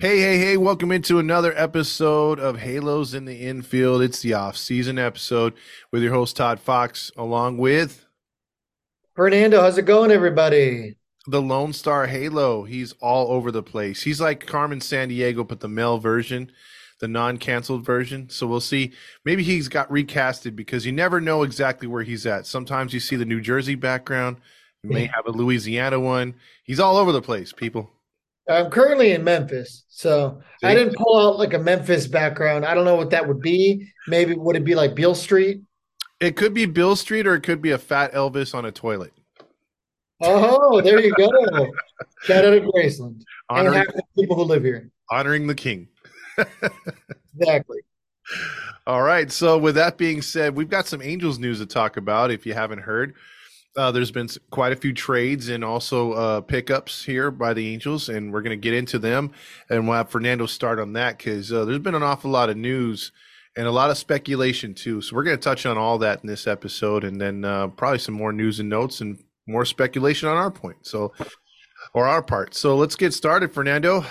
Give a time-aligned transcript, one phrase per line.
[0.00, 4.00] Hey, hey, hey, welcome into another episode of Halos in the Infield.
[4.00, 5.52] It's the off season episode
[5.92, 8.06] with your host, Todd Fox, along with
[9.14, 9.60] Fernando.
[9.60, 10.96] How's it going, everybody?
[11.26, 12.64] the Lone Star Halo.
[12.64, 14.02] He's all over the place.
[14.02, 16.50] He's like Carmen Sandiego, but the male version,
[17.00, 18.30] the non canceled version.
[18.30, 18.92] So we'll see.
[19.26, 22.46] Maybe he's got recasted because you never know exactly where he's at.
[22.46, 24.38] Sometimes you see the New Jersey background,
[24.82, 26.36] you may have a Louisiana one.
[26.64, 27.90] He's all over the place, people.
[28.50, 30.66] I'm currently in Memphis, so See?
[30.66, 32.64] I didn't pull out like a Memphis background.
[32.64, 33.88] I don't know what that would be.
[34.08, 35.60] Maybe would it be like Beale Street?
[36.20, 39.12] It could be Bill Street or it could be a fat Elvis on a toilet.
[40.22, 41.28] Oh, there you go.
[42.24, 44.90] Shout out to Graceland and Honoring, half the people who live here.
[45.10, 45.88] honoring the king.
[47.38, 47.78] Exactly.
[48.86, 49.30] All right.
[49.30, 52.30] So, with that being said, we've got some Angels news to talk about.
[52.30, 53.14] If you haven't heard,
[53.76, 58.08] uh, there's been quite a few trades and also uh, pickups here by the Angels,
[58.08, 59.32] and we're going to get into them.
[59.68, 62.56] And we'll have Fernando start on that because uh, there's been an awful lot of
[62.56, 63.12] news
[63.56, 65.00] and a lot of speculation too.
[65.00, 67.98] So, we're going to touch on all that in this episode, and then uh, probably
[67.98, 70.78] some more news and notes and more speculation on our point.
[70.82, 71.12] So,
[71.94, 72.54] or our part.
[72.54, 74.04] So, let's get started, Fernando.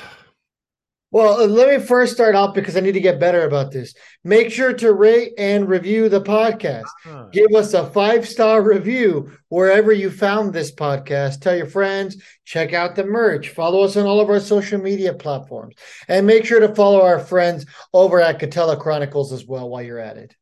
[1.11, 3.95] Well, uh, let me first start off because I need to get better about this.
[4.23, 6.85] Make sure to rate and review the podcast.
[7.31, 11.41] Give us a five star review wherever you found this podcast.
[11.41, 15.13] Tell your friends, check out the merch, follow us on all of our social media
[15.13, 15.75] platforms,
[16.07, 19.97] and make sure to follow our friends over at Catella Chronicles as well while you're
[19.97, 20.35] at it.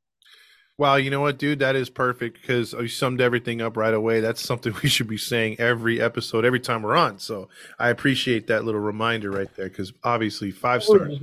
[0.79, 1.59] Wow, you know what, dude?
[1.59, 4.19] That is perfect because you summed everything up right away.
[4.19, 7.17] That's something we should be saying every episode, every time we're on.
[7.17, 11.19] So I appreciate that little reminder right there because obviously five stars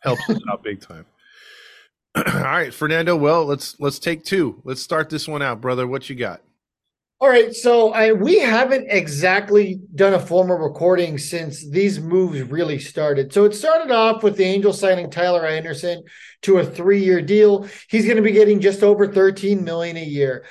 [0.00, 1.06] helps us out big time.
[2.14, 3.16] All right, Fernando.
[3.16, 4.60] Well, let's let's take two.
[4.64, 5.86] Let's start this one out, brother.
[5.86, 6.42] What you got?
[7.22, 12.80] All right, so I we haven't exactly done a formal recording since these moves really
[12.80, 13.32] started.
[13.32, 16.02] So it started off with the Angels signing Tyler Anderson
[16.40, 17.68] to a three-year deal.
[17.88, 20.46] He's going to be getting just over 13 million a year.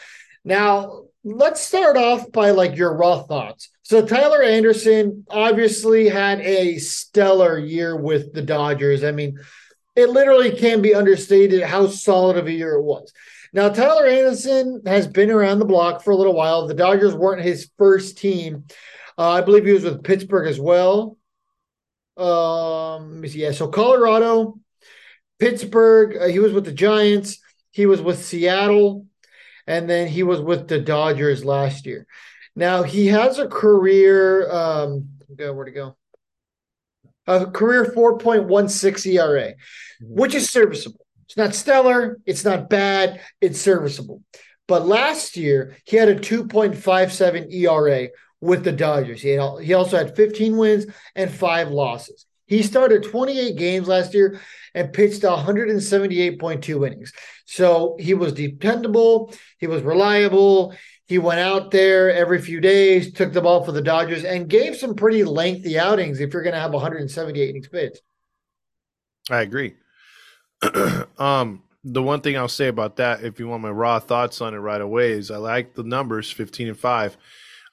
[0.45, 3.69] Now, let's start off by like your raw thoughts.
[3.83, 9.03] So Tyler Anderson obviously had a stellar year with the Dodgers.
[9.03, 9.37] I mean,
[9.97, 13.11] it literally can be understated how solid of a year it was.
[13.53, 16.67] Now, Tyler Anderson has been around the block for a little while.
[16.67, 18.65] The Dodgers weren't his first team.
[19.17, 21.17] Uh, I believe he was with Pittsburgh as well.
[22.17, 23.23] Um.
[23.25, 24.59] Yeah, so Colorado,
[25.39, 26.17] Pittsburgh.
[26.17, 27.39] Uh, he was with the Giants.
[27.71, 29.07] He was with Seattle,
[29.65, 32.05] and then he was with the Dodgers last year.
[32.55, 34.51] Now he has a career.
[34.51, 35.97] Um, go where to go?
[37.27, 39.53] A career 4.16 ERA,
[40.01, 41.00] which is serviceable.
[41.31, 42.19] It's not stellar.
[42.25, 43.21] It's not bad.
[43.39, 44.21] It's serviceable.
[44.67, 48.09] But last year, he had a 2.57 ERA
[48.41, 49.21] with the Dodgers.
[49.21, 52.25] He, had, he also had 15 wins and five losses.
[52.47, 54.41] He started 28 games last year
[54.75, 57.13] and pitched 178.2 innings.
[57.45, 59.33] So he was dependable.
[59.57, 60.75] He was reliable.
[61.07, 64.75] He went out there every few days, took the ball for the Dodgers, and gave
[64.75, 68.01] some pretty lengthy outings if you're going to have 178 innings pitched.
[69.29, 69.75] I agree.
[71.17, 74.53] um, the one thing I'll say about that, if you want my raw thoughts on
[74.53, 77.17] it right away, is I like the numbers 15 and 5.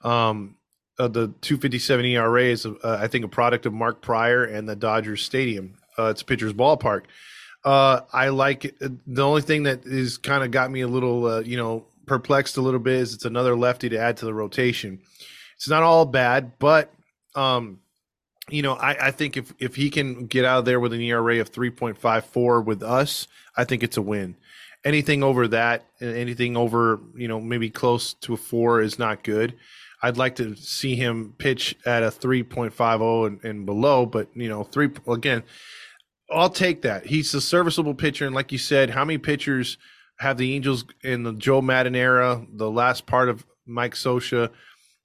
[0.02, 0.56] Um,
[0.98, 4.74] uh, the 257 ERA is, uh, I think, a product of Mark Prior and the
[4.74, 5.74] Dodgers Stadium.
[5.98, 7.04] Uh, it's pitcher's ballpark.
[7.64, 8.76] Uh, I like it.
[8.80, 12.56] The only thing that is kind of got me a little, uh, you know, perplexed
[12.56, 15.00] a little bit is it's another lefty to add to the rotation.
[15.56, 16.92] It's not all bad, but
[17.34, 17.80] um,
[18.50, 21.00] you know, I, I think if if he can get out of there with an
[21.00, 24.36] ERA of 3.54 with us, I think it's a win.
[24.84, 29.54] Anything over that, anything over, you know, maybe close to a four is not good.
[30.02, 34.62] I'd like to see him pitch at a 3.50 and, and below, but you know,
[34.62, 35.42] three again,
[36.30, 37.06] I'll take that.
[37.06, 39.78] He's a serviceable pitcher, and like you said, how many pitchers
[40.18, 44.50] have the Angels in the Joe Maddon era, the last part of Mike Scioscia,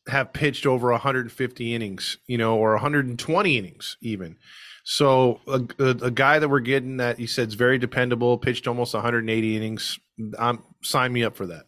[0.08, 4.38] have pitched over 150 innings, you know, or 120 innings even.
[4.84, 8.68] So a, a, a guy that we're getting that you said is very dependable, pitched
[8.68, 10.00] almost 180 innings.
[10.38, 11.66] Um, sign me up for that.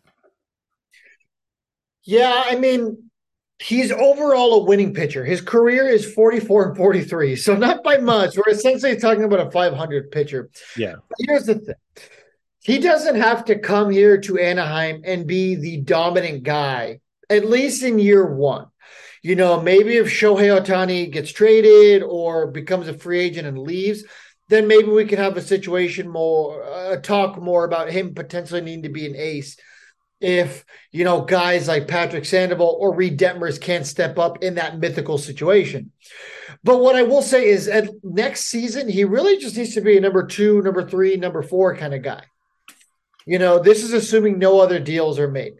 [2.03, 3.09] Yeah, I mean,
[3.59, 5.23] he's overall a winning pitcher.
[5.23, 8.35] His career is 44 and 43, so not by much.
[8.37, 10.49] We're essentially talking about a 500 pitcher.
[10.77, 10.95] Yeah.
[11.07, 11.75] But here's the thing
[12.65, 16.99] he doesn't have to come here to Anaheim and be the dominant guy,
[17.29, 18.67] at least in year one.
[19.23, 24.03] You know, maybe if Shohei Ohtani gets traded or becomes a free agent and leaves,
[24.49, 28.83] then maybe we could have a situation more, uh, talk more about him potentially needing
[28.83, 29.57] to be an ace.
[30.21, 34.79] if you know guys like Patrick Sandoval or Reid Detmers can't step up in that
[34.79, 35.91] mythical situation.
[36.63, 39.97] But what I will say is, at next season, he really just needs to be
[39.97, 42.23] a number two, number three, number four kind of guy.
[43.25, 45.53] You know, this is assuming no other deals are made.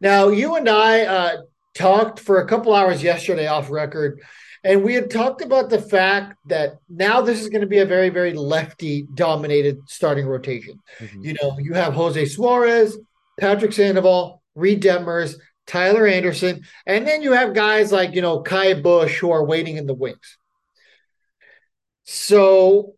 [0.00, 1.36] Now, you and I uh,
[1.74, 4.20] talked for a couple hours yesterday off record,
[4.64, 7.86] and we had talked about the fact that now this is going to be a
[7.86, 10.80] very, very lefty dominated starting rotation.
[10.98, 11.24] Mm-hmm.
[11.24, 12.98] You know, you have Jose Suarez,
[13.40, 15.36] Patrick Sandoval, Reid Detmers,
[15.66, 19.76] Tyler Anderson, and then you have guys like, you know, Ky Bush who are waiting
[19.76, 20.38] in the wings.
[22.04, 22.94] So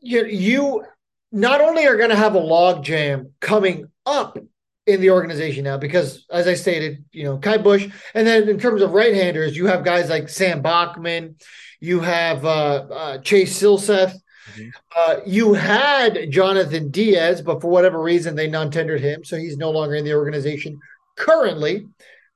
[0.00, 0.84] you, you
[1.30, 4.38] not only are going to have a log jam coming up
[4.86, 8.58] in the organization now, because as I stated, you know, Ky Bush, and then in
[8.58, 11.36] terms of right handers, you have guys like Sam Bachman,
[11.80, 14.14] you have uh, uh, Chase Silseth.
[14.54, 14.68] Mm-hmm.
[14.96, 19.24] Uh, you had Jhonathan Diaz, but for whatever reason, they non tendered him.
[19.24, 20.78] So he's no longer in the organization
[21.16, 21.86] currently.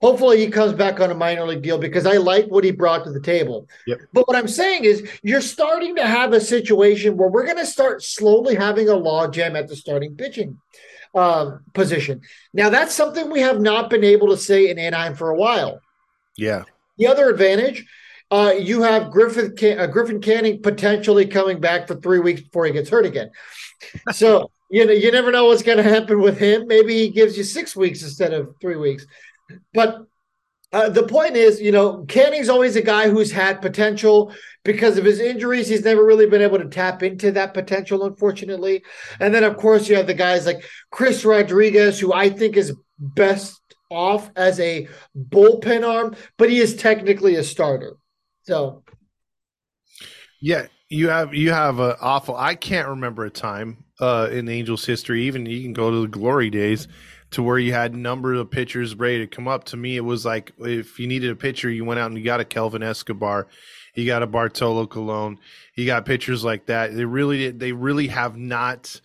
[0.00, 3.04] Hopefully, he comes back on a minor league deal because I like what he brought
[3.04, 3.68] to the table.
[3.86, 3.98] Yep.
[4.12, 7.66] But what I'm saying is, you're starting to have a situation where we're going to
[7.66, 10.58] start slowly having a logjam at the starting pitching
[11.14, 12.22] uh, position.
[12.52, 15.80] Now, that's something we have not been able to say in Anaheim for a while.
[16.36, 16.64] Yeah.
[16.98, 17.86] The other advantage,
[18.30, 22.72] uh, you have Griffin uh, Griffin Canning potentially coming back for three weeks before he
[22.72, 23.30] gets hurt again.
[24.12, 26.66] So you know you never know what's going to happen with him.
[26.66, 29.06] Maybe he gives you six weeks instead of three weeks.
[29.72, 30.04] But
[30.72, 34.32] uh, the point is, you know, Canning's always a guy who's had potential
[34.64, 35.68] because of his injuries.
[35.68, 38.82] He's never really been able to tap into that potential, unfortunately.
[39.18, 42.74] And then, of course, you have the guys like Chris Rodriguez, who I think is
[42.98, 43.60] best
[43.90, 47.96] off as a bullpen arm, but he is technically a starter.
[48.42, 48.84] So,
[50.40, 52.36] yeah, you have you have an awful.
[52.36, 55.24] I can't remember a time uh, in Angels history.
[55.24, 56.88] Even you can go to the glory days
[57.30, 59.64] to where you had number of pitchers ready to come up.
[59.64, 62.24] To me, it was like if you needed a pitcher, you went out and you
[62.24, 63.48] got a Kelvin Escobar,
[63.94, 65.38] you got a Bartolo Colon,
[65.74, 66.94] you got pitchers like that.
[66.94, 69.00] They really, they really have not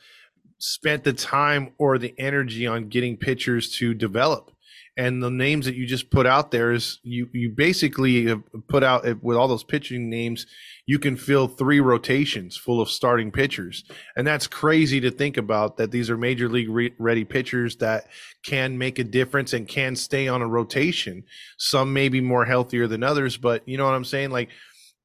[0.57, 4.51] spent the time or the energy on getting pitchers to develop.
[4.97, 8.33] And the names that you just put out there is you you basically
[8.69, 10.45] put out with all those pitching names
[10.87, 13.83] you can fill three rotations full of starting pitchers.
[14.15, 18.07] And that's crazy to think about that these are major league re- ready pitchers that
[18.43, 21.23] can make a difference and can stay on a rotation.
[21.57, 24.29] Some may be more healthier than others, but you know what I'm saying?
[24.29, 24.49] Like,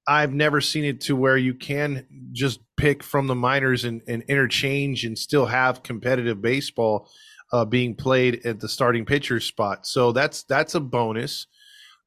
[0.07, 4.23] I've never seen it to where you can just pick from the minors and, and
[4.25, 7.09] interchange and still have competitive baseball
[7.53, 9.87] uh, being played at the starting pitcher spot.
[9.87, 11.47] So that's that's a bonus.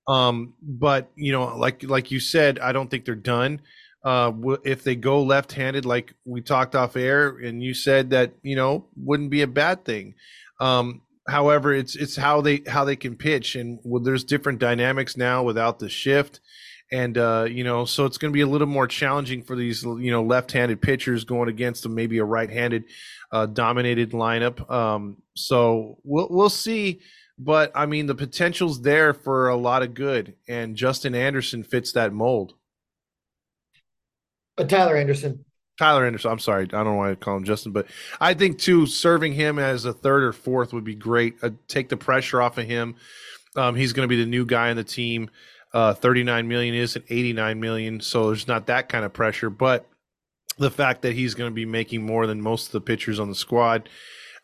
[0.08, 3.62] Um, but you know, like like you said, I don't think they're done.
[4.04, 4.34] Uh,
[4.66, 8.88] if they go left-handed, like we talked off air, and you said that you know
[8.98, 10.16] wouldn't be a bad thing.
[10.60, 15.16] Um, however, it's it's how they how they can pitch, and well, there's different dynamics
[15.16, 16.42] now without the shift,
[16.92, 19.84] and uh, you know, so it's going to be a little more challenging for these
[19.84, 22.86] you know left-handed pitchers going against maybe a right-handed
[23.32, 24.70] uh, dominated lineup.
[24.72, 27.02] Um, so we'll we'll see
[27.38, 31.94] but I mean, the potential's there for a lot of good, and Justin Anderson fits
[31.94, 32.54] that mold.
[34.56, 35.44] But Tyler Anderson.
[35.80, 36.32] Tyler Anderson.
[36.32, 37.88] I'm sorry, I don't know why I call him Justin, but
[38.22, 41.36] I think too serving him as a third or fourth would be great.
[41.42, 42.96] Uh, take the pressure off of him.
[43.56, 45.30] Um, he's going to be the new guy on the team.
[45.74, 49.50] Uh, 39 million isn't 89 million, so there's not that kind of pressure.
[49.50, 49.88] But
[50.58, 53.30] the fact that he's going to be making more than most of the pitchers on
[53.30, 53.90] the squad,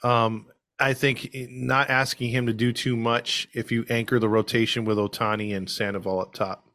[0.04, 0.48] um,
[0.80, 4.98] I think not asking him to do too much if you anchor the rotation with
[4.98, 6.66] Ohtani and Sandoval up top.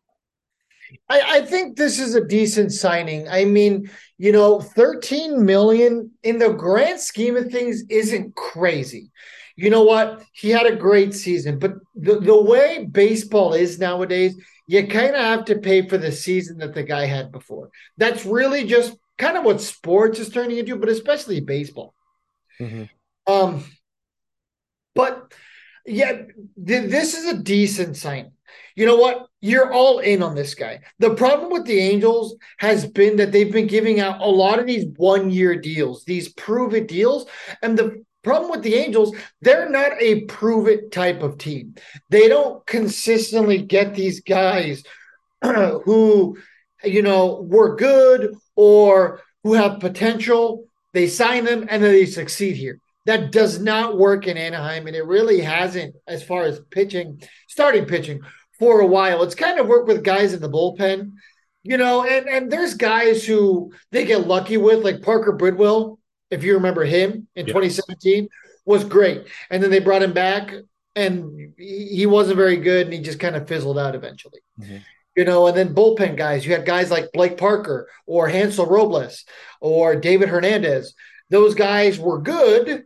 [1.08, 3.26] I, I, think this is a decent signing.
[3.28, 9.10] I mean, you know, 13 million in the grand scheme of things isn't crazy.
[9.56, 10.22] You know what?
[10.32, 15.20] He had a great season, but the, the way baseball is nowadays, you kind of
[15.20, 17.70] have to pay for the season that the guy had before.
[17.96, 21.94] That's really just kind of what sports is turning into, but especially baseball.
[22.60, 22.84] Mm-hmm.
[23.32, 23.64] Um,
[24.94, 25.32] but
[25.86, 26.22] yeah,
[26.66, 28.32] th- this is a decent sign.
[28.74, 29.26] You know what?
[29.40, 30.80] You're all in on this guy.
[30.98, 34.66] The problem with the Angels has been that they've been giving out a lot of
[34.66, 37.26] these one year deals, these prove it deals.
[37.62, 41.74] And the problem with the Angels, they're not a prove it type of team.
[42.10, 44.82] They don't consistently get these guys
[45.42, 46.36] who,
[46.82, 50.66] you know, were good or who have potential.
[50.92, 52.80] They sign them and then they succeed here.
[53.06, 57.84] That does not work in Anaheim, and it really hasn't as far as pitching, starting
[57.84, 58.22] pitching
[58.58, 59.22] for a while.
[59.22, 61.12] It's kind of worked with guys in the bullpen,
[61.62, 65.98] you know, and, and there's guys who they get lucky with, like Parker Bridwell,
[66.30, 67.52] if you remember him in yeah.
[67.52, 68.28] 2017,
[68.64, 69.26] was great.
[69.50, 70.52] And then they brought him back
[70.96, 74.40] and he wasn't very good, and he just kind of fizzled out eventually.
[74.60, 74.76] Mm-hmm.
[75.16, 76.44] You know, and then bullpen guys.
[76.44, 79.24] You had guys like Blake Parker or Hansel Robles
[79.60, 80.94] or David Hernandez.
[81.30, 82.84] Those guys were good.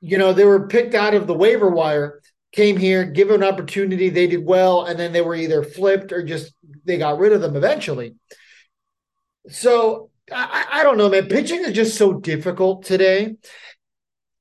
[0.00, 2.20] You know, they were picked out of the waiver wire,
[2.52, 6.22] came here, given an opportunity, they did well, and then they were either flipped or
[6.22, 6.52] just
[6.84, 8.14] they got rid of them eventually.
[9.48, 11.28] So I, I don't know, man.
[11.28, 13.36] Pitching is just so difficult today.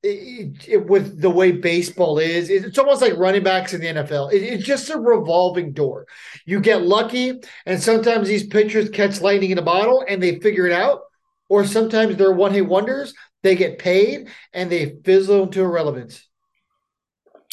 [0.04, 4.34] It, it, with the way baseball is, it's almost like running backs in the NFL.
[4.34, 6.08] It, it's just a revolving door.
[6.46, 10.66] You get lucky, and sometimes these pitchers catch lightning in a bottle and they figure
[10.66, 11.02] it out,
[11.50, 13.14] or sometimes they're one hit wonders.
[13.44, 16.28] They get paid and they fizzle into irrelevance.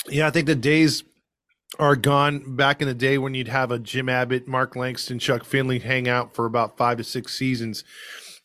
[0.08, 1.04] Yeah, I think the days
[1.78, 5.44] are gone back in the day when you'd have a Jim Abbott, Mark Langston, Chuck
[5.44, 7.84] Finley hang out for about five to six seasons.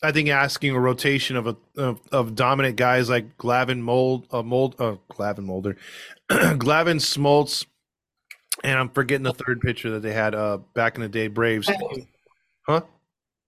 [0.04, 4.44] I think asking a rotation of a of, of dominant guys like Glavine Mold, uh,
[4.44, 5.78] Mold, uh, Glavine Molder,
[6.30, 7.66] Glavine Smoltz,
[8.64, 11.72] and I'm forgetting the third pitcher that they had uh, back in the day, Braves.
[12.68, 12.82] Huh?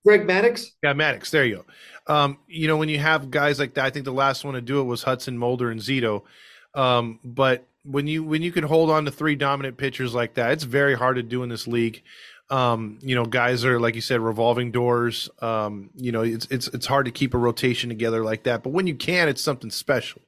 [0.06, 0.68] Greg Maddux.
[0.84, 1.30] Yeah, Maddux.
[1.30, 1.66] There you
[2.08, 2.14] go.
[2.14, 4.62] Um, you know, when you have guys like that, I think the last one to
[4.62, 6.24] do it was Hudson Mulder and Zito.
[6.74, 10.52] Um, but when you when you can hold on to three dominant pitchers like that,
[10.52, 12.04] it's very hard to do in this league.
[12.50, 15.30] Um, you know, guys are like you said, revolving doors.
[15.40, 18.62] Um, you know, it's it's it's hard to keep a rotation together like that.
[18.64, 20.22] But when you can, it's something special.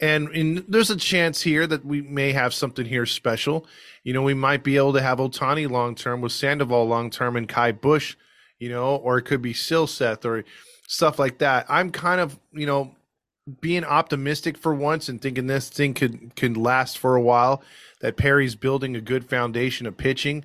[0.00, 3.66] And, there's a chance here that we may have something here special.
[4.02, 7.36] You know, we might be able to have Ohtani long term with Sandoval long term
[7.36, 8.16] and Ky Bush,
[8.58, 10.44] you know, or it could be Silseth or
[10.88, 11.66] stuff like that.
[11.68, 12.96] I'm kind of, you know,
[13.60, 17.62] being optimistic for once and thinking this thing could can last for a while.
[18.00, 20.44] That Perry's building a good foundation of pitching,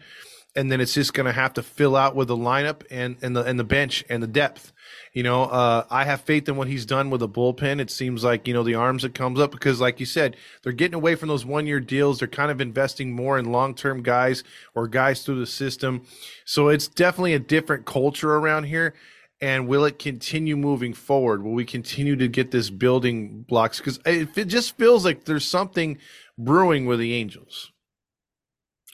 [0.58, 3.36] and then it's just going to have to fill out with the lineup and and
[3.36, 4.74] the and the bench and the depth.
[5.14, 7.80] You know, uh, I have faith in what he's done with the bullpen.
[7.80, 10.74] It seems like you know the arms that comes up because, like you said, they're
[10.74, 12.20] getting away from those one year deals.
[12.20, 16.06] They're kind of investing more in long term guys or guys through the system.
[16.44, 18.96] So it's definitely a different culture around here
[19.40, 21.44] and will it continue moving forward?
[21.44, 23.78] Will we continue to get this building blocks?
[23.78, 26.00] Because it, it, just feels like there's something
[26.38, 27.72] brewing with the Angels.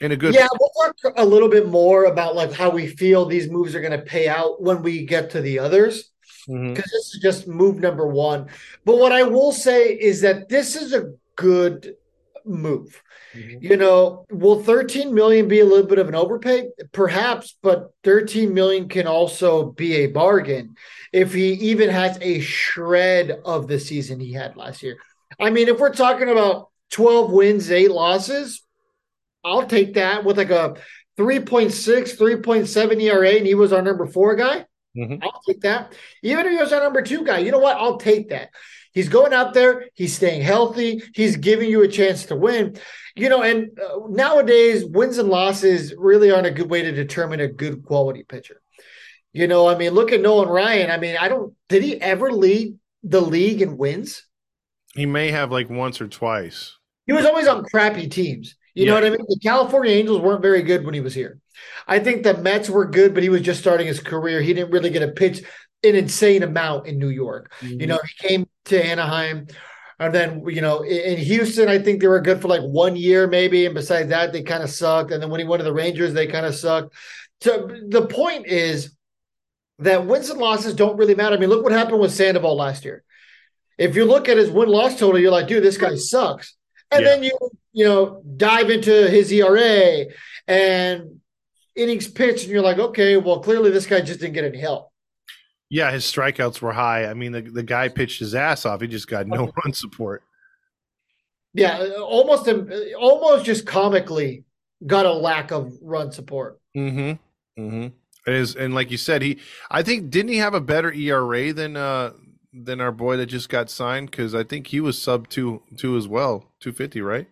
[0.04, 3.24] In a good yeah, we'll talk a little bit more about like how we feel
[3.24, 6.10] these moves are going to pay out when we get to the others
[6.46, 6.74] because mm-hmm.
[6.74, 8.48] this is just move number one.
[8.84, 11.94] But what I will say is that this is a good
[12.44, 13.02] move.
[13.34, 13.64] Mm-hmm.
[13.64, 16.68] You know, will 13 million be a little bit of an overpay?
[16.92, 20.76] Perhaps, but 13 million can also be a bargain
[21.14, 24.98] if he even has a shred of the season he had last year.
[25.40, 28.63] I mean, if we're talking about 12 wins, eight losses,
[29.44, 30.76] I'll take that with like a
[31.18, 34.64] 3.6, 3.7 ERA, and he was our number four guy.
[34.96, 35.22] Mm-hmm.
[35.22, 35.92] I'll take that.
[36.22, 37.76] Even if he was our number two guy, you know what?
[37.76, 38.50] I'll take that.
[38.92, 42.78] He's going out there, he's staying healthy, he's giving you a chance to win.
[43.16, 47.40] You know, and uh, nowadays, wins and losses really aren't a good way to determine
[47.40, 48.60] a good quality pitcher.
[49.32, 50.92] You know, I mean, look at Nolan Ryan.
[50.92, 54.24] I mean, I don't, did he ever lead the league in wins?
[54.94, 56.76] He may have like once or twice.
[57.06, 58.54] He was always on crappy teams.
[58.74, 58.90] You yeah.
[58.90, 59.26] know what I mean?
[59.28, 61.38] The California Angels weren't very good when he was here.
[61.86, 64.40] I think the Mets were good, but he was just starting his career.
[64.40, 65.42] He didn't really get a pitch
[65.84, 67.52] an insane amount in New York.
[67.60, 67.80] Mm-hmm.
[67.80, 69.46] You know, he came to Anaheim.
[70.00, 73.28] And then, you know, in Houston, I think they were good for like one year,
[73.28, 73.64] maybe.
[73.64, 75.12] And besides that, they kind of sucked.
[75.12, 76.94] And then when he went to the Rangers, they kind of sucked.
[77.40, 78.96] So the point is
[79.78, 81.36] that wins and losses don't really matter.
[81.36, 83.04] I mean, look what happened with Sandoval last year.
[83.78, 86.56] If you look at his win loss total, you're like, dude, this guy sucks.
[86.90, 87.10] And yeah.
[87.10, 87.38] then you,
[87.74, 90.06] you know, dive into his ERA
[90.46, 91.20] and
[91.74, 94.90] innings pitched, and you're like, okay, well, clearly this guy just didn't get any help.
[95.68, 97.06] Yeah, his strikeouts were high.
[97.06, 98.80] I mean, the, the guy pitched his ass off.
[98.80, 100.22] He just got no run support.
[101.52, 102.48] Yeah, almost
[102.96, 104.44] almost just comically
[104.86, 106.60] got a lack of run support.
[106.76, 107.60] Mm-hmm.
[107.60, 107.86] Mm-hmm.
[108.26, 109.38] It is, and like you said, he
[109.70, 112.12] I think didn't he have a better ERA than uh
[112.52, 114.10] than our boy that just got signed?
[114.10, 117.28] Because I think he was sub two two as well, two fifty, right?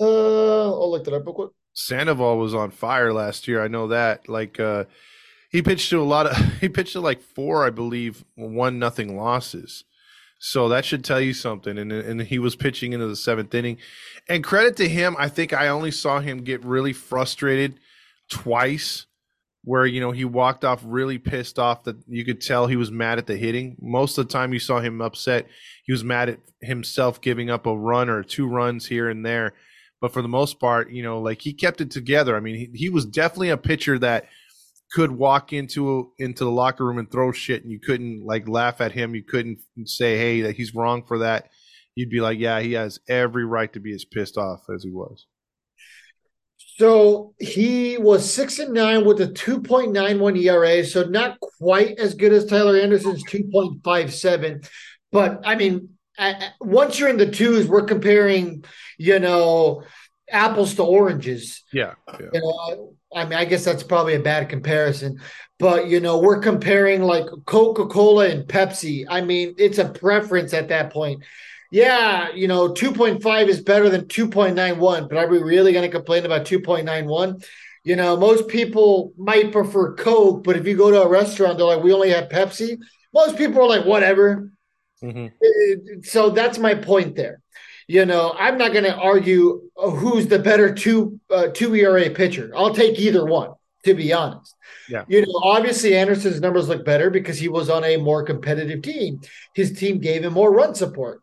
[0.00, 1.50] Uh, I'll look that up real quick.
[1.72, 3.62] Sandoval was on fire last year.
[3.62, 4.28] I know that.
[4.28, 4.84] Like, uh,
[5.50, 9.16] he pitched to a lot of he pitched to like four, I believe, one nothing
[9.16, 9.84] losses.
[10.40, 11.78] So that should tell you something.
[11.78, 13.78] And and he was pitching into the seventh inning.
[14.28, 17.80] And credit to him, I think I only saw him get really frustrated
[18.30, 19.06] twice,
[19.64, 22.92] where you know he walked off really pissed off that you could tell he was
[22.92, 23.76] mad at the hitting.
[23.80, 25.46] Most of the time you saw him upset.
[25.84, 29.54] He was mad at himself giving up a run or two runs here and there.
[30.00, 32.36] But for the most part, you know, like he kept it together.
[32.36, 34.26] I mean, he, he was definitely a pitcher that
[34.92, 38.80] could walk into into the locker room and throw shit and you couldn't like laugh
[38.80, 41.50] at him you couldn't say hey that he's wrong for that
[41.98, 44.90] you'd be like, yeah, he has every right to be as pissed off as he
[44.90, 45.26] was.
[46.76, 52.32] So he was six and nine with a 2.91 ERA, so not quite as good
[52.32, 54.68] as Tyler Anderson's 2.57.
[55.10, 58.64] But I mean, Uh, once you're in the twos, we're comparing,
[58.98, 59.84] you know,
[60.30, 61.62] apples to oranges.
[61.72, 61.94] Yeah.
[62.20, 62.26] yeah.
[62.32, 65.20] You know, I mean, I guess that's probably a bad comparison,
[65.58, 69.06] but you know, we're comparing like Coca Cola and Pepsi.
[69.08, 71.22] I mean, it's a preference at that point.
[71.70, 76.24] Yeah, you know, 2.5 is better than 2.91, but are we really going to complain
[76.24, 77.44] about 2.91?
[77.84, 81.66] You know, most people might prefer Coke, but if you go to a restaurant, they're
[81.66, 82.78] like, we only have Pepsi.
[83.12, 84.50] Most people are like, whatever.
[85.02, 86.00] Mm-hmm.
[86.02, 87.40] So that's my point there.
[87.86, 92.10] You know, I'm not going to argue uh, who's the better two uh, two ERA
[92.10, 92.52] pitcher.
[92.54, 93.52] I'll take either one,
[93.84, 94.54] to be honest.
[94.88, 95.04] Yeah.
[95.08, 99.20] You know, obviously Anderson's numbers look better because he was on a more competitive team.
[99.54, 101.22] His team gave him more run support.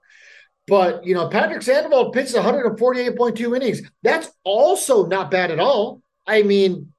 [0.68, 3.82] But you know, Patrick Sandoval pitched 148.2 innings.
[4.02, 6.02] That's also not bad at all.
[6.26, 6.92] I mean,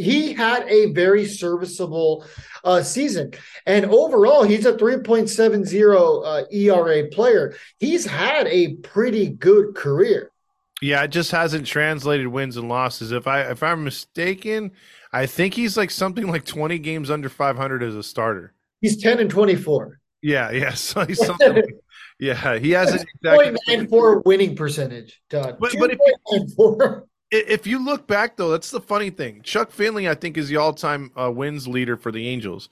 [0.00, 2.24] he had a very serviceable
[2.64, 3.32] uh, season.
[3.66, 7.54] And overall, he's a 3.70 uh, ERA player.
[7.78, 10.30] He's had a pretty good career.
[10.82, 13.12] Yeah, it just hasn't translated wins and losses.
[13.12, 14.72] If I if I'm mistaken,
[15.12, 18.54] I think he's like something like 20 games under 500 as a starter.
[18.80, 20.00] He's 10 and 24.
[20.22, 20.70] Yeah, yeah.
[20.74, 21.54] So he's something.
[21.54, 21.76] like,
[22.18, 23.76] yeah, he hasn't exactly.
[23.76, 25.56] 0.94 winning percentage, Todd.
[25.60, 25.98] But, but if,
[27.30, 29.42] if you look back though, that's the funny thing.
[29.42, 32.68] Chuck Finley, I think, is the all-time uh, wins leader for the Angels.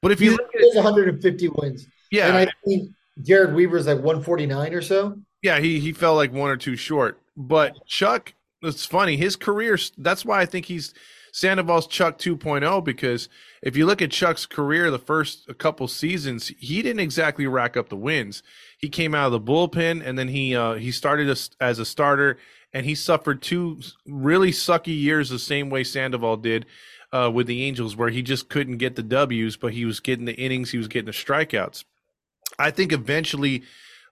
[0.00, 2.90] But if you look at 150 wins, yeah, and I think
[3.22, 5.16] Jered Weaver's like 149 or so.
[5.42, 7.20] Yeah, he he fell like one or two short.
[7.36, 9.16] But Chuck, it's funny.
[9.16, 9.78] His career.
[9.96, 10.92] That's why I think he's
[11.32, 13.28] Sandoval's Chuck 2.0 because
[13.62, 17.88] if you look at Chuck's career, the first couple seasons, he didn't exactly rack up
[17.88, 18.42] the wins.
[18.78, 21.84] He came out of the bullpen and then he uh, he started as, as a
[21.84, 22.38] starter
[22.72, 26.66] and he suffered two really sucky years the same way Sandoval did
[27.12, 30.24] uh, with the Angels, where he just couldn't get the W's, but he was getting
[30.24, 31.84] the innings, he was getting the strikeouts.
[32.58, 33.62] I think eventually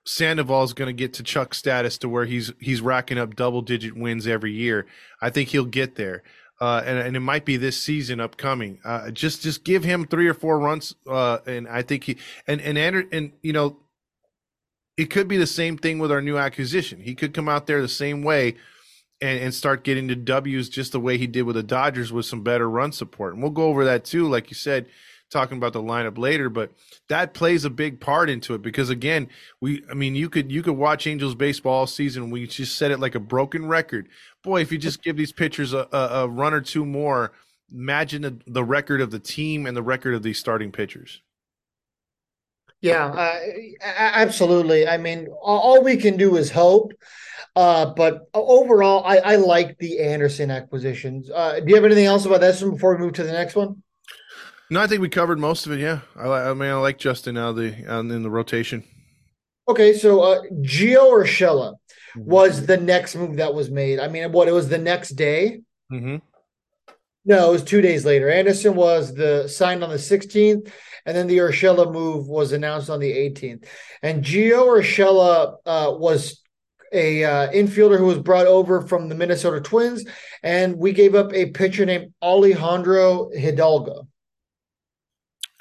[0.04, 3.62] Sandoval is going to get to Chuck status to where he's he's racking up double
[3.62, 4.86] digit wins every year.
[5.20, 6.22] I think he'll get there.
[6.60, 8.78] Uh, and, and it might be this season upcoming.
[8.84, 12.60] Uh, just just give him three or four runs, uh, and I think he and
[12.60, 13.78] and and, and you know
[15.00, 17.00] it could be the same thing with our new acquisition.
[17.00, 18.56] He could come out there the same way
[19.22, 22.26] and, and start getting the W's just the way he did with the Dodgers with
[22.26, 23.32] some better run support.
[23.32, 24.88] And we'll go over that too, like you said,
[25.30, 26.72] talking about the lineup later, but
[27.08, 30.62] that plays a big part into it because again, we I mean you could you
[30.62, 32.30] could watch Angels baseball all season.
[32.30, 34.06] We just said it like a broken record.
[34.42, 37.32] Boy, if you just give these pitchers a, a, a run or two more,
[37.72, 41.22] imagine the, the record of the team and the record of these starting pitchers.
[42.80, 43.40] Yeah, uh,
[43.82, 44.88] absolutely.
[44.88, 46.92] I mean, all we can do is hope.
[47.56, 51.30] Uh, but overall, I, I like the Anderson acquisitions.
[51.30, 53.54] Uh, do you have anything else about this one before we move to the next
[53.54, 53.82] one?
[54.70, 55.80] No, I think we covered most of it.
[55.80, 58.84] Yeah, I, I mean, I like Justin now the in the rotation.
[59.68, 62.24] Okay, so uh, Gio Urshela mm-hmm.
[62.24, 63.98] was the next move that was made.
[63.98, 65.60] I mean, what it was the next day.
[65.92, 66.16] Mm-hmm.
[67.30, 68.28] No, it was two days later.
[68.28, 70.68] Anderson was the signed on the 16th,
[71.06, 73.66] and then the Urshela move was announced on the 18th.
[74.02, 76.42] And Gio Urshela uh, was
[76.92, 80.04] a uh, infielder who was brought over from the Minnesota Twins,
[80.42, 84.08] and we gave up a pitcher named Alejandro Hidalgo.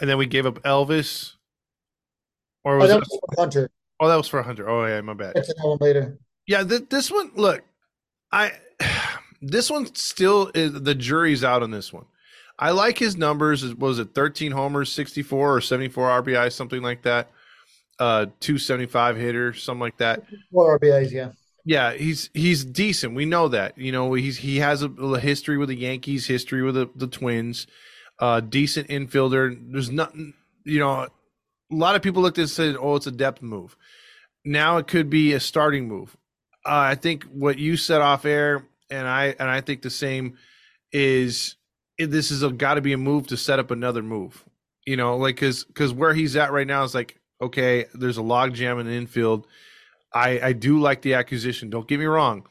[0.02, 1.34] And then we gave up Elvis,
[2.64, 3.72] or oh, was, oh, that was for Hunter?
[4.00, 4.68] Oh, that was for Hunter.
[4.68, 5.34] Oh yeah, my bad.
[5.36, 6.18] That's one later.
[6.48, 7.30] Yeah, th- this one.
[7.36, 7.62] Look,
[8.32, 8.54] I
[9.42, 12.06] this one still is the jury's out on this one.
[12.58, 13.74] I like his numbers.
[13.76, 17.30] Was it 13 homers, 64 or 74 RBI, something like that?
[17.98, 20.24] Uh, 275 hitter, something like that.
[20.52, 21.32] Four RBIs, yeah.
[21.66, 23.16] Yeah, he's he's decent.
[23.16, 23.78] We know that.
[23.78, 27.08] You know, he's he has a, a history with the Yankees, history with the, the
[27.08, 27.68] Twins.
[28.18, 29.58] Uh, decent infielder.
[29.72, 30.34] There's nothing.
[30.64, 31.10] You know, a
[31.70, 33.76] lot of people looked at and said, "Oh, it's a depth move."
[34.46, 36.16] Now it could be a starting move.
[36.66, 40.38] Uh, I think what you said off air and I and I think the same
[40.92, 41.56] is
[41.98, 44.44] this is got to be a move to set up another move.
[44.86, 48.22] You know, like because because where he's at right now is like okay, there's a
[48.22, 49.48] log jam in the infield.
[50.14, 51.70] I I do like the acquisition.
[51.70, 52.48] Don't get me wrong,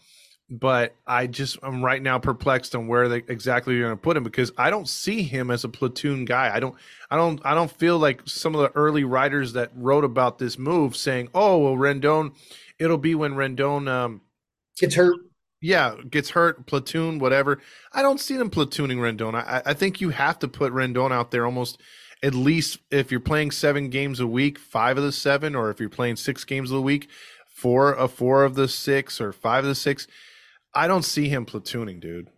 [0.51, 4.17] but I just I'm right now perplexed on where they exactly you're going to put
[4.17, 6.55] him because I don't see him as a platoon guy.
[6.55, 6.77] I don't
[7.11, 10.59] I don't I don't feel like some of the early writers that wrote about this
[10.59, 12.35] move saying, "Oh, well, Rendon,
[12.79, 14.21] it'll be when Rendon um,
[14.79, 15.17] gets hurt."
[15.61, 17.61] Yeah, gets hurt, platoon, whatever.
[17.93, 19.35] I don't see them platooning Rendon.
[19.35, 21.81] I, I think you have to put Rendon out there almost
[22.23, 25.79] at least if you're playing seven games a week, five of the seven, or if
[25.81, 27.09] you're playing six games a week,
[27.47, 30.07] four of four of the six or five of the six.
[30.75, 32.29] I don't see him platooning, dude.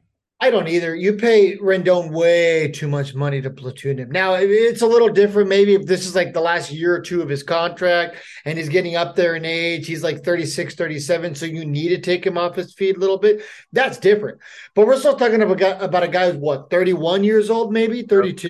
[0.43, 0.95] I don't either.
[0.95, 4.11] You pay Rendon way too much money to platoon him.
[4.11, 5.51] Now it's a little different.
[5.51, 8.71] Maybe if this is like the last year or two of his contract and he's
[8.71, 11.35] getting up there in age, he's like 36, 37.
[11.35, 13.43] So you need to take him off his feet a little bit.
[13.73, 14.39] That's different.
[14.75, 18.49] But we're still talking about, about a guy who's what, 31 years old, maybe 32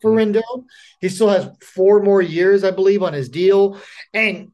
[0.00, 0.38] for mm-hmm.
[0.38, 0.64] Rendon.
[1.00, 3.78] He still has four more years, I believe, on his deal.
[4.14, 4.52] And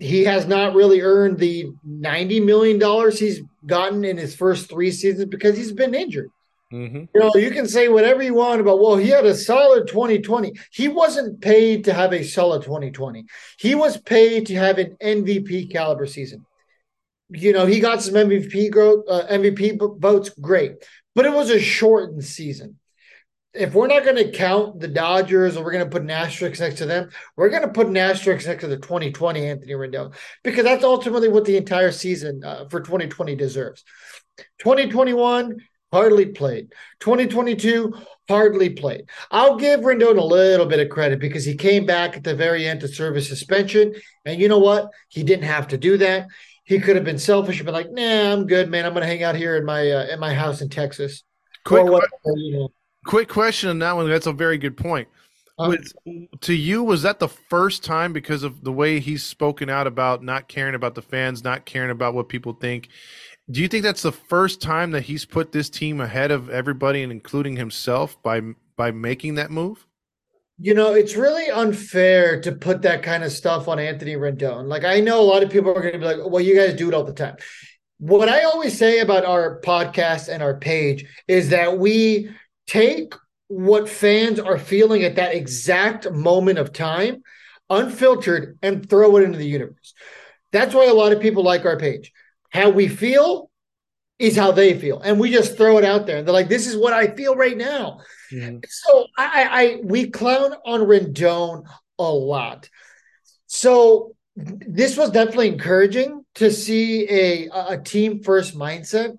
[0.00, 5.26] he has not really earned the $90 million he's gotten in his first three seasons
[5.26, 6.30] because he's been injured.
[6.72, 7.04] Mm-hmm.
[7.14, 10.52] You know, you can say whatever you want about, well, he had a solid 2020.
[10.72, 13.24] He wasn't paid to have a solid 2020.
[13.58, 16.44] He was paid to have an MVP caliber season.
[17.30, 21.60] You know, he got some MVP growth, uh, MVP votes, great, but it was a
[21.60, 22.78] shortened season
[23.56, 26.60] if we're not going to count the Dodgers or we're going to put an asterisk
[26.60, 30.14] next to them, we're going to put an asterisk next to the 2020 Anthony Rendon
[30.44, 33.84] because that's ultimately what the entire season uh, for 2020 deserves.
[34.58, 35.56] 2021
[35.92, 36.72] hardly played.
[37.00, 37.94] 2022
[38.28, 39.08] hardly played.
[39.30, 42.66] I'll give Rendon a little bit of credit because he came back at the very
[42.66, 44.90] end to serve his suspension, and you know what?
[45.08, 46.26] He didn't have to do that.
[46.64, 48.84] He could have been selfish and been like, "Nah, I'm good, man.
[48.84, 51.22] I'm going to hang out here in my uh, in my house in Texas."
[51.64, 52.72] Quick, whatever, you know
[53.06, 54.08] Quick question on that one.
[54.08, 55.08] That's a very good point.
[55.58, 55.70] Uh-huh.
[55.70, 59.86] With, to you, was that the first time because of the way he's spoken out
[59.86, 62.88] about not caring about the fans, not caring about what people think?
[63.50, 67.02] Do you think that's the first time that he's put this team ahead of everybody
[67.02, 68.42] and including himself by
[68.76, 69.86] by making that move?
[70.58, 74.66] You know, it's really unfair to put that kind of stuff on Anthony Rendon.
[74.66, 76.74] Like, I know a lot of people are going to be like, well, you guys
[76.74, 77.36] do it all the time.
[77.98, 82.30] What I always say about our podcast and our page is that we
[82.66, 83.14] take
[83.48, 87.22] what fans are feeling at that exact moment of time,
[87.70, 89.94] unfiltered, and throw it into the universe.
[90.52, 92.12] That's why a lot of people like our page.
[92.50, 93.50] How we feel
[94.18, 96.16] is how they feel, and we just throw it out there.
[96.16, 98.00] And they're like, "This is what I feel right now."
[98.32, 98.58] Mm-hmm.
[98.68, 101.64] So I, I, we clown on Rendon
[101.98, 102.68] a lot.
[103.46, 109.18] So this was definitely encouraging to see a a team first mindset.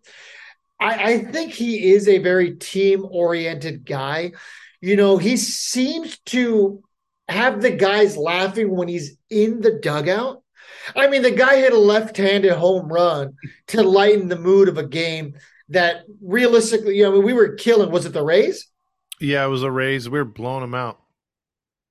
[0.80, 4.34] I, I think he is a very team oriented guy.
[4.82, 6.84] You know, he seems to
[7.28, 10.44] have the guys laughing when he's in the dugout.
[10.96, 13.34] I mean, the guy hit a left handed home run
[13.68, 15.36] to lighten the mood of a game
[15.70, 17.92] that realistically, you know, we were killing.
[17.92, 18.68] Was it the Rays?
[19.20, 20.10] Yeah, it was a Rays.
[20.10, 21.00] We were blowing them out.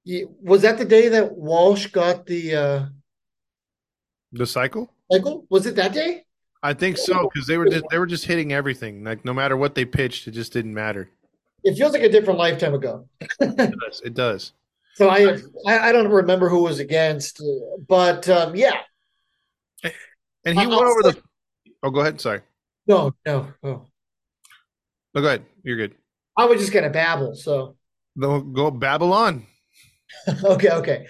[0.04, 2.86] Yeah, was that the day that Walsh got the uh
[4.32, 4.92] the cycle?
[5.10, 5.46] Cycle?
[5.50, 6.25] Was it that day?
[6.66, 9.04] I think so because they were just they were just hitting everything.
[9.04, 11.08] Like no matter what they pitched, it just didn't matter.
[11.62, 13.08] It feels like a different lifetime ago.
[13.20, 14.02] it does.
[14.04, 14.52] It does.
[14.94, 17.40] So I I don't remember who was against,
[17.86, 18.80] but um, yeah.
[20.44, 21.22] And he i went over the.
[21.82, 22.20] Oh, go ahead.
[22.20, 22.40] Sorry.
[22.88, 23.86] No, no, no.
[25.14, 25.44] No, go ahead.
[25.62, 25.94] You're good.
[26.36, 27.36] I was just gonna babble.
[27.36, 27.76] So.
[28.16, 29.46] No, go Babylon.
[30.44, 30.70] okay.
[30.70, 31.06] Okay.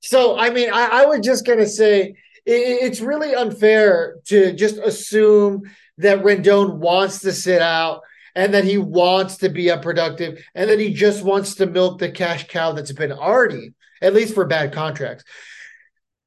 [0.00, 2.16] So I mean, I, I was just gonna say
[2.50, 5.62] it's really unfair to just assume
[5.98, 8.00] that Rendon wants to sit out
[8.34, 12.10] and that he wants to be unproductive and that he just wants to milk the
[12.10, 15.24] cash cow that's been already, at least for bad contracts.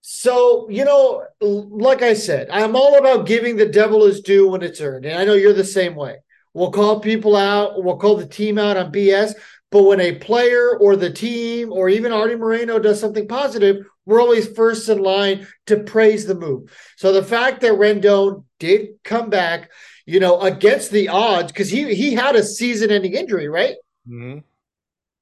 [0.02, 4.62] So, you know, like I said, I'm all about giving the devil his due when
[4.62, 5.06] it's earned.
[5.06, 6.18] And I know you're the same way.
[6.54, 9.34] We'll call people out, we'll call the team out on BS.
[9.72, 14.22] But when a player or the team or even Arte Moreno does something positive, we're
[14.22, 16.72] always first in line to praise the move.
[16.98, 19.72] So the fact that Rendon did come back,
[20.06, 23.76] you know, against the odds, because he he had a season-ending injury, right?
[24.08, 24.40] Mm-hmm.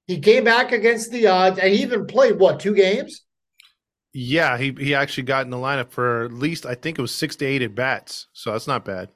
[0.08, 3.24] He came back against the odds, and he even played what two games?
[4.12, 7.14] Yeah, he he actually got in the lineup for at least I think it was
[7.14, 9.10] six to eight at bats, so that's not bad.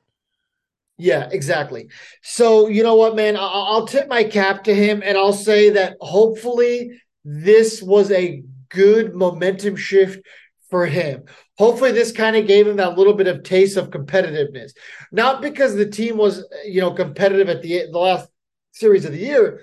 [0.97, 1.89] Yeah, exactly.
[2.21, 5.71] So you know what, man, I'll, I'll tip my cap to him, and I'll say
[5.71, 10.25] that hopefully this was a good momentum shift
[10.69, 11.23] for him.
[11.57, 14.71] Hopefully, this kind of gave him that little bit of taste of competitiveness.
[15.12, 18.27] Not because the team was, you know, competitive at the, the last
[18.71, 19.62] series of the year,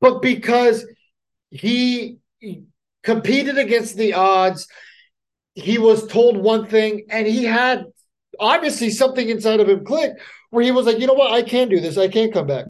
[0.00, 0.86] but because
[1.50, 2.18] he,
[3.04, 4.66] competed against the odds.
[5.54, 7.84] He was told one thing, and he had
[8.40, 10.14] obviously something inside of him click
[10.50, 11.96] where he was like, you know what, I can do this.
[11.96, 12.66] I can come back.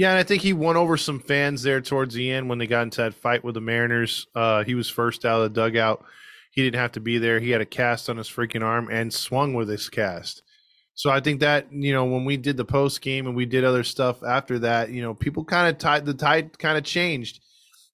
[0.00, 2.66] Yeah, and I think he won over some fans there towards the end when they
[2.66, 4.28] got into that fight with the Mariners.
[4.34, 6.02] Uh, he was first out of the dugout.
[6.52, 7.38] He didn't have to be there.
[7.38, 10.42] He had a cast on his freaking arm and swung with his cast.
[10.94, 13.62] So I think that you know when we did the post game and we did
[13.62, 17.40] other stuff after that, you know, people kind of tied the tide kind of changed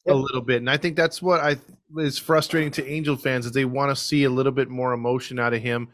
[0.06, 1.56] a little bit, and I think that's what I
[1.98, 5.40] is frustrating to Angel fans is they want to see a little bit more emotion
[5.40, 5.88] out of him.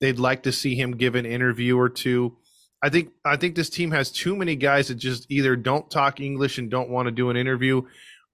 [0.00, 2.38] They'd like to see him give an interview or two.
[2.82, 6.20] I think I think this team has too many guys that just either don't talk
[6.20, 7.82] English and don't want to do an interview,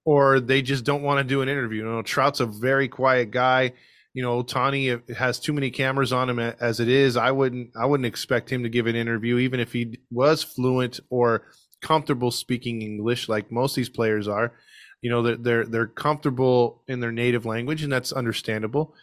[0.05, 1.83] or they just don't want to do an interview.
[1.83, 3.73] You know, Trout's a very quiet guy.
[4.13, 7.17] You know, Tani has too many cameras on him as it is.
[7.17, 10.99] I wouldn't I wouldn't expect him to give an interview, even if he was fluent
[11.09, 11.47] or
[11.81, 14.53] comfortable speaking English, like most of these players are.
[15.01, 18.93] You know, they're they're, they're comfortable in their native language, and that's understandable.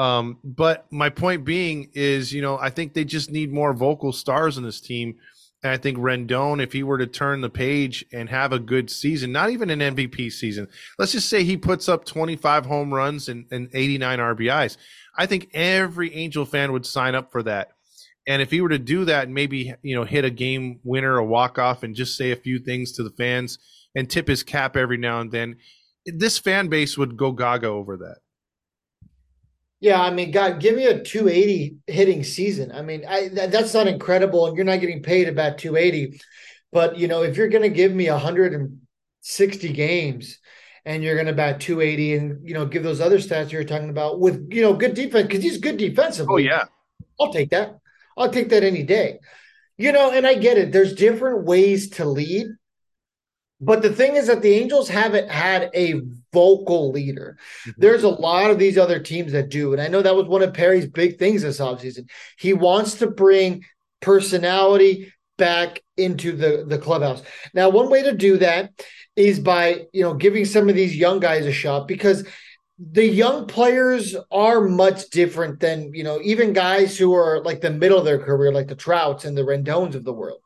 [0.00, 4.14] Um, but my point being is, you know, I think they just need more vocal
[4.14, 5.16] stars in this team.
[5.62, 8.88] And I think Rendon, if he were to turn the page and have a good
[8.88, 13.28] season, not even an MVP season, let's just say he puts up 25 home runs
[13.28, 14.78] and, and 89 RBIs.
[15.18, 17.72] I think every Angel fan would sign up for that.
[18.26, 21.18] And if he were to do that and maybe, you know, hit a game winner,
[21.18, 23.58] a walk off, and just say a few things to the fans
[23.94, 25.56] and tip his cap every now and then,
[26.06, 28.16] this fan base would go gaga over that.
[29.80, 32.70] Yeah, I mean, God, give me a 280 hitting season.
[32.70, 36.20] I mean, I, that, that's not incredible, and you're not getting paid about 280.
[36.70, 40.38] But you know, if you're going to give me 160 games
[40.84, 43.88] and you're going to bat 280, and you know, give those other stats you're talking
[43.90, 46.34] about with you know good defense because he's good defensively.
[46.34, 46.64] Oh yeah,
[47.18, 47.78] I'll take that.
[48.18, 49.18] I'll take that any day.
[49.78, 50.72] You know, and I get it.
[50.72, 52.48] There's different ways to lead.
[53.62, 56.00] But the thing is that the Angels haven't had a
[56.32, 57.36] vocal leader.
[57.62, 57.80] Mm-hmm.
[57.80, 59.72] There's a lot of these other teams that do.
[59.72, 62.08] And I know that was one of Perry's big things this offseason.
[62.38, 63.64] He wants to bring
[64.00, 67.22] personality back into the, the clubhouse.
[67.54, 68.72] Now, one way to do that
[69.16, 72.26] is by, you know, giving some of these young guys a shot because
[72.78, 77.70] the young players are much different than, you know, even guys who are like the
[77.70, 80.40] middle of their career, like the Trouts and the Rendones of the world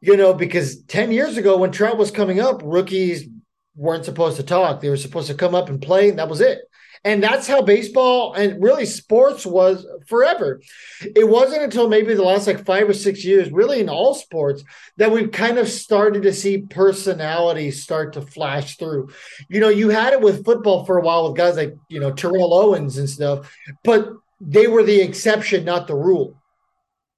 [0.00, 3.28] you know, because 10 years ago when Trout was coming up, rookies
[3.74, 4.80] weren't supposed to talk.
[4.80, 6.60] They were supposed to come up and play, and that was it.
[7.02, 10.60] And that's how baseball and really sports was forever.
[11.00, 14.62] It wasn't until maybe the last like five or six years, really in all sports,
[14.98, 19.08] that we've kind of started to see personalities start to flash through.
[19.48, 22.12] You know, you had it with football for a while with guys like, you know,
[22.12, 23.50] Terrell Owens and stuff,
[23.82, 26.36] but they were the exception, not the rule.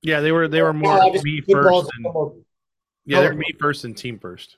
[0.02, 1.90] Yeah, they were they were more me first.
[1.96, 2.44] And,
[3.04, 3.36] yeah, they're oh.
[3.36, 4.56] me first and team first.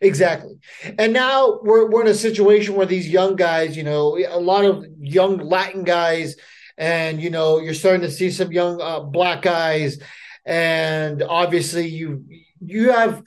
[0.00, 0.58] Exactly.
[0.98, 4.64] And now we're, we're in a situation where these young guys, you know, a lot
[4.64, 6.36] of young Latin guys,
[6.78, 9.98] and, you know, you're starting to see some young uh, black guys.
[10.46, 12.24] And obviously, you
[12.60, 13.22] you have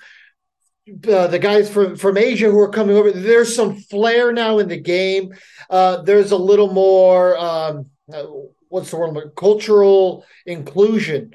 [1.08, 3.12] uh, the guys from from Asia who are coming over.
[3.12, 5.34] There's some flair now in the game.
[5.70, 8.26] Uh, there's a little more um, uh,
[8.70, 9.36] what's the word?
[9.36, 11.34] Cultural inclusion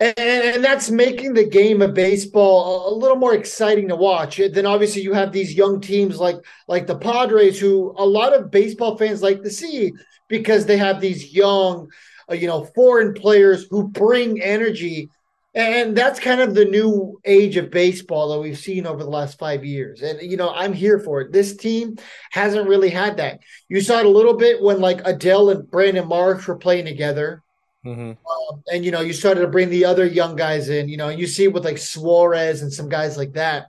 [0.00, 4.40] and, and that's making the game of baseball a, little more exciting to watch.
[4.52, 6.36] Then obviously you have these young teams like
[6.66, 9.92] like the Padres, who a lot of baseball fans like to see
[10.28, 11.90] because they have these young,
[12.30, 15.10] uh, you know, foreign players who bring energy.
[15.52, 19.36] And that's kind of the new age of baseball that we've seen over the last
[19.36, 20.00] five years.
[20.00, 21.32] And, you know, I'm here for it.
[21.32, 21.96] This team
[22.30, 23.40] hasn't really had that.
[23.68, 27.42] You saw it a little bit when like Adell and Brandon Marsh were playing together.
[27.84, 28.10] Mm-hmm.
[28.10, 30.88] Um, and you know, you started to bring the other young guys in.
[30.88, 33.68] You know, you see with like Suarez and some guys like that.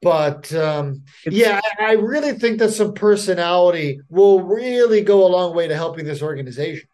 [0.00, 5.54] But um, yeah, I, I really think that some personality will really go a long
[5.54, 6.88] way to helping this organization.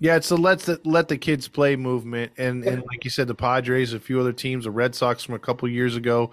[0.00, 3.28] Yeah, it's the let the let the kids play movement, and and like you said,
[3.28, 6.32] the Padres, a few other teams, the Red Sox from a couple years ago.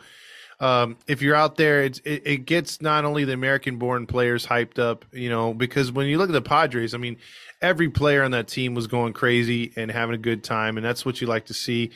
[0.61, 4.77] Um, if you're out there, it's, it, it gets not only the American-born players hyped
[4.77, 7.17] up, you know, because when you look at the Padres, I mean,
[7.61, 11.05] every player on that team was going crazy and having a good time, and that's
[11.05, 11.91] what you like to see.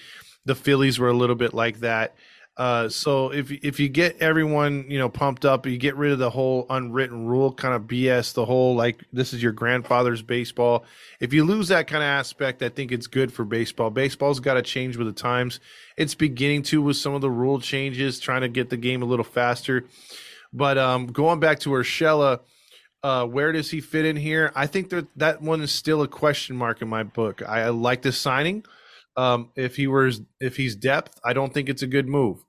[0.46, 2.16] The Phillies were a little bit like that.
[2.58, 6.20] Uh, so if if you get everyone you know pumped up, you get rid of
[6.20, 10.86] the whole unwritten rule kind of BS, the whole like this is your grandfather's baseball.
[11.20, 13.90] If you lose that kind of aspect, I think it's good for baseball.
[13.90, 15.60] Baseball's got to change with the times.
[15.98, 19.06] It's beginning to with some of the rule changes, trying to get the game a
[19.06, 19.86] little faster.
[20.54, 22.40] But um, going back to Urshela–
[23.06, 24.52] uh, where does he fit in here?
[24.56, 27.44] I think that that one is still a question mark in my book.
[27.48, 28.66] I, I like this signing.
[29.16, 32.44] Um, if he was, if he's depth, I don't think it's a good move.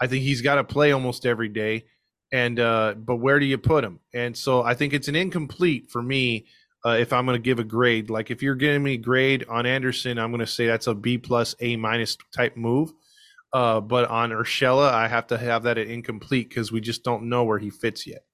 [0.00, 1.84] I think he's got to play almost every day,
[2.32, 4.00] and uh, but where do you put him?
[4.12, 6.46] And so I think it's an incomplete for me.
[6.84, 9.44] Uh, if I'm going to give a grade, like if you're giving me a grade
[9.48, 12.92] on Anderson, I'm going to say that's a B plus, A minus type move.
[13.52, 17.28] Uh, but on Urshela, I have to have that at incomplete because we just don't
[17.28, 18.24] know where he fits yet.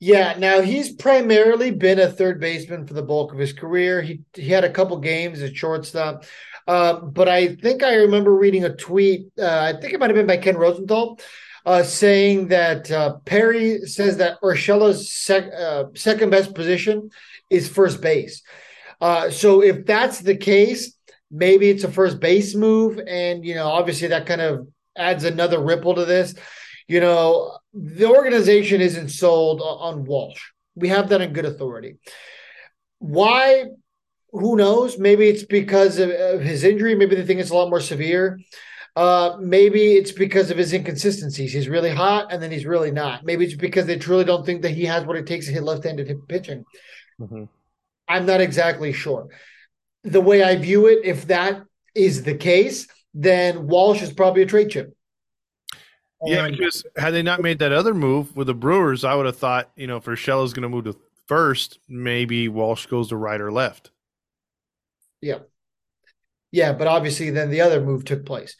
[0.00, 4.00] Yeah, now he's primarily been a third baseman for the bulk of his career.
[4.00, 6.24] He he had a couple games at shortstop,
[6.68, 9.28] uh, but I think I remember reading a tweet.
[9.36, 11.18] Uh, I think it might have been by Ken Rosenthal,
[11.66, 17.10] uh, saying that uh, Perry says that Urshela's sec- uh, second best position
[17.50, 18.42] is first base.
[19.00, 20.96] Uh, so if that's the case,
[21.28, 25.60] maybe it's a first base move, and you know, obviously that kind of adds another
[25.60, 26.36] ripple to this.
[26.88, 30.42] You know, the organization isn't sold on Walsh.
[30.74, 31.98] We have that in good authority.
[32.98, 33.66] Why?
[34.32, 34.98] Who knows?
[34.98, 36.94] Maybe it's because of, of his injury.
[36.94, 38.40] Maybe they think it's a lot more severe.
[38.96, 41.52] Uh, maybe it's because of his inconsistencies.
[41.52, 43.24] He's really hot and then he's really not.
[43.24, 45.62] Maybe it's because they truly don't think that he has what it takes to hit
[45.62, 46.64] left-handed pitching.
[47.20, 47.44] Mm-hmm.
[48.08, 49.28] I'm not exactly sure.
[50.02, 51.62] The way I view it, if that
[51.94, 54.94] is the case, then Walsh is probably a trade chip.
[56.24, 59.36] Yeah, because had they not made that other move with the Brewers, I would have
[59.36, 63.40] thought, you know, if Urshela's going to move to first, maybe Walsh goes to right
[63.40, 63.90] or left.
[65.20, 65.38] Yeah.
[66.50, 68.56] Yeah, but obviously then the other move took place.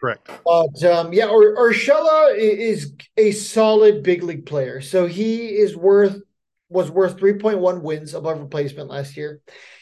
[0.00, 0.30] Correct.
[0.44, 4.80] But um, yeah, Ur- Urshela is a solid big league player.
[4.80, 6.20] So he is worth
[6.68, 9.40] was worth 3.1 wins above replacement last year.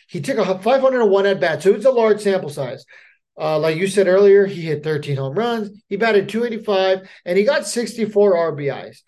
[0.08, 2.84] He took a 501 at bat, so it's a large sample size.
[3.38, 5.70] Uh, like you said earlier, he hit 13 home runs.
[5.88, 9.03] He batted 285 and he got 64 RBIs.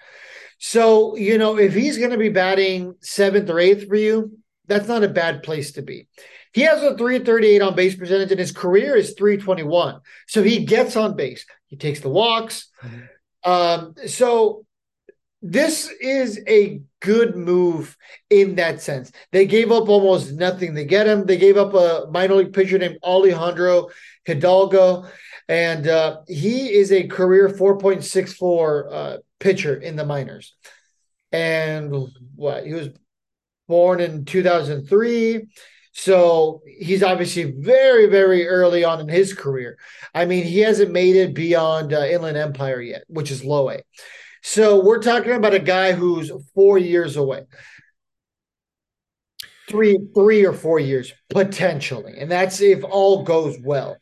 [0.59, 4.89] So, you know, if he's going to be batting seventh or eighth for you, that's
[4.89, 6.09] not a bad place to be.
[6.53, 10.01] He has a 338 on base percentage and his career is 321.
[10.27, 11.45] So he gets on base.
[11.67, 12.69] He takes the walks.
[13.45, 14.65] Um, so
[15.43, 17.97] this is a good move
[18.31, 19.13] in that sense.
[19.33, 21.27] They gave up almost nothing to get him.
[21.27, 23.89] They gave up a minor league pitcher named Alejandro
[24.27, 25.07] Hidalgo,
[25.49, 30.55] and uh, he is a career 4.64 uh, pitcher in the minors.
[31.33, 31.95] And
[32.35, 32.89] what he was
[33.69, 35.47] born in 2003.
[35.93, 39.79] So he's obviously very, very early on in his career.
[40.15, 43.81] I mean, he hasn't made it beyond uh, Inland Empire yet, which is low A.
[44.43, 47.43] So we're talking about a guy who's four years away.
[49.77, 52.15] Three, three or four years potentially.
[52.19, 53.99] And that's if all goes well.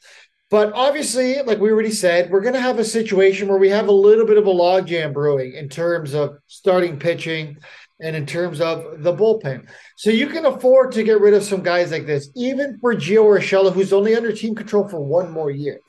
[0.50, 3.88] But obviously, like we already said, we're going to have a situation where we have
[3.88, 7.56] a little bit of a logjam brewing in terms of starting pitching
[8.00, 9.66] and in terms of the bullpen.
[9.96, 13.24] So you can afford to get rid of some guys like this, even for Gio
[13.24, 15.80] Urshela, who's only under team control for one more year.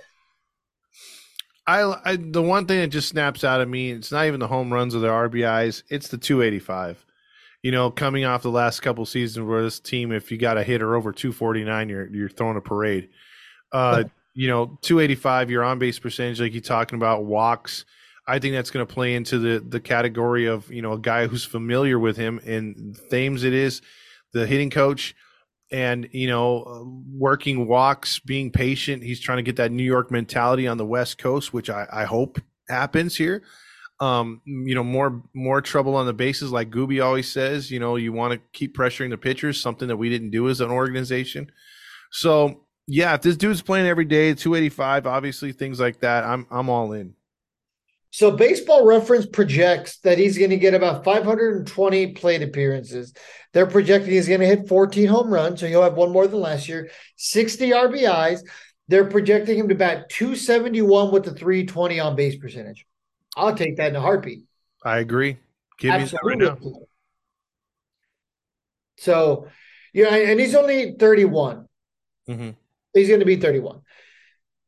[1.68, 4.48] I, I, the one thing that just snaps out of me, it's not even the
[4.48, 7.05] home runs or the RBIs, it's the 285.
[7.66, 10.64] You know, coming off the last couple seasons where this team, if you got a
[10.64, 13.10] hitter over 249, you're you're throwing a parade.
[13.72, 14.04] Uh,
[14.36, 17.86] you know, 285, your on base percentage, like you're talking about walks.
[18.28, 21.26] I think that's going to play into the the category of you know a guy
[21.26, 23.44] who's familiar with him and Thames.
[23.44, 23.82] It is
[24.32, 25.16] the hitting coach
[25.72, 30.68] and you know working walks being patient he's trying to get that new york mentality
[30.68, 33.42] on the west coast which i, I hope happens here
[34.00, 37.96] um, you know more more trouble on the bases like gooby always says you know
[37.96, 41.50] you want to keep pressuring the pitchers something that we didn't do as an organization
[42.12, 46.70] so yeah if this dude's playing every day 285 obviously things like that i'm i'm
[46.70, 47.14] all in
[48.16, 53.14] so baseball reference projects that he's going to get about 520 plate appearances.
[53.52, 56.40] They're projecting he's going to hit 14 home runs, so he'll have one more than
[56.40, 58.40] last year, 60 RBIs.
[58.88, 62.86] They're projecting him to bat 271 with the 320 on base percentage.
[63.36, 64.44] I'll take that in a heartbeat.
[64.84, 65.38] I agree.
[65.80, 66.36] Give Absolutely.
[66.38, 66.88] me right.
[68.98, 69.48] So,
[69.94, 71.68] yeah, and he's only 31.
[72.30, 72.52] Mm-hmm.
[72.94, 73.82] He's going to be 31.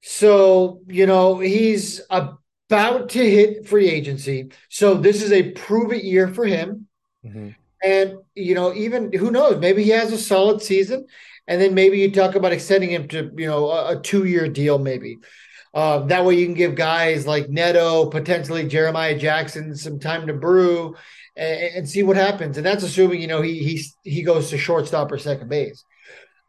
[0.01, 4.51] So, you know, he's about to hit free agency.
[4.69, 6.87] So this is a prove it year for him.
[7.25, 7.49] Mm-hmm.
[7.83, 11.07] And, you know, even who knows, maybe he has a solid season.
[11.47, 14.47] And then maybe you talk about extending him to, you know, a, a two year
[14.49, 15.19] deal, maybe.
[15.77, 20.33] Uh, that way you can give guys like Neto, potentially Jeremiah Jackson, some time to
[20.33, 20.95] brew
[21.35, 22.57] and, and see what happens.
[22.57, 25.85] And that's assuming, you know, he he he goes to shortstop or second base.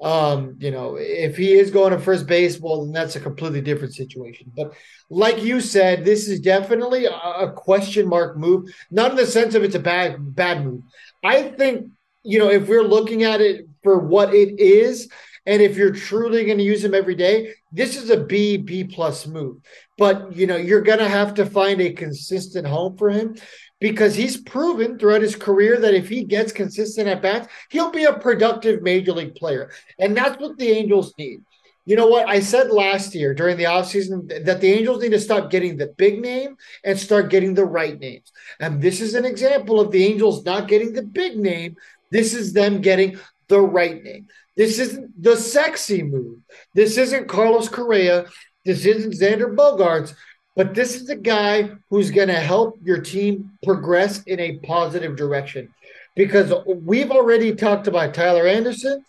[0.01, 3.61] Um, you know, if he is going to first base, well, then that's a completely
[3.61, 4.51] different situation.
[4.57, 4.73] But
[5.11, 8.71] like you said, this is definitely a, a question mark move.
[8.91, 10.81] Not in the sense of it's a bad bad move.
[11.23, 11.91] I think
[12.23, 15.11] you know if we're looking at it for what it is,
[15.49, 18.85] and if you're truly going to use him every day, this is a B B
[18.85, 19.57] plus move.
[19.97, 23.35] But you know you're going to have to find a consistent home for him
[23.81, 28.05] because he's proven throughout his career that if he gets consistent at bats, he'll be
[28.05, 29.71] a productive major league player.
[29.99, 31.41] And that's what the Angels need.
[31.87, 32.29] You know what?
[32.29, 35.87] I said last year during the offseason that the Angels need to stop getting the
[35.97, 38.31] big name and start getting the right names.
[38.61, 41.77] And this is an example of the Angels not getting the big name.
[42.11, 43.19] This is them getting
[43.49, 44.27] the right name.
[44.59, 46.41] This isn't the sexy move.
[46.75, 48.27] This isn't Carlos Correa.
[48.65, 50.15] This isn't Xander Bogaerts.
[50.57, 55.15] but this is a guy who's going to help your team progress in a positive
[55.15, 55.73] direction
[56.17, 59.05] because we've already talked about Tyler Anderson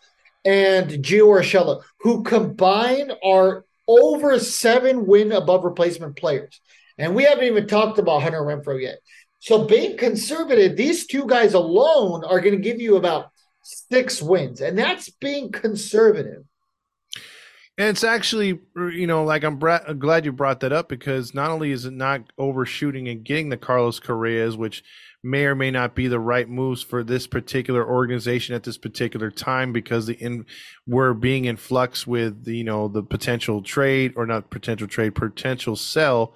[0.46, 6.62] and Gio Urshela, who combined are over seven win above replacement players.
[7.00, 9.00] And we haven't even talked about Hunter Renfroe yet.
[9.40, 13.32] So being conservative, these two guys alone are going to give you about
[13.92, 16.44] six wins, and that's being conservative.
[17.78, 21.50] And it's actually, you know, like I'm bra- glad you brought that up because not
[21.50, 24.84] only is it not overshooting and getting the Carlos Correas, which
[25.24, 29.32] may or may not be the right moves for this particular organization at this particular
[29.32, 30.46] time because the in
[30.88, 35.16] we're being in flux with the, you know the potential trade or not potential trade
[35.16, 36.34] potential sell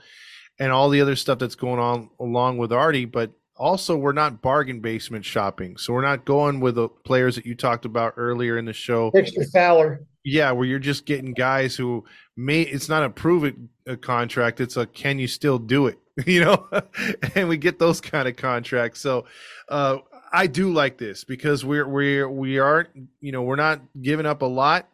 [0.59, 4.41] and all the other stuff that's going on along with Artie, but also we're not
[4.41, 5.77] bargain basement shopping.
[5.77, 9.11] So we're not going with the players that you talked about earlier in the show.
[9.11, 10.05] Dexter Fowler.
[10.23, 14.61] Yeah, where you're just getting guys who may it's not a prove it a contract,
[14.61, 15.99] it's a can you still do it?
[16.27, 16.67] You know?
[17.35, 19.01] and we get those kind of contracts.
[19.01, 19.25] So
[19.69, 19.97] uh
[20.31, 22.89] I do like this because we're we're we aren't,
[23.19, 24.87] you know, we're not giving up a lot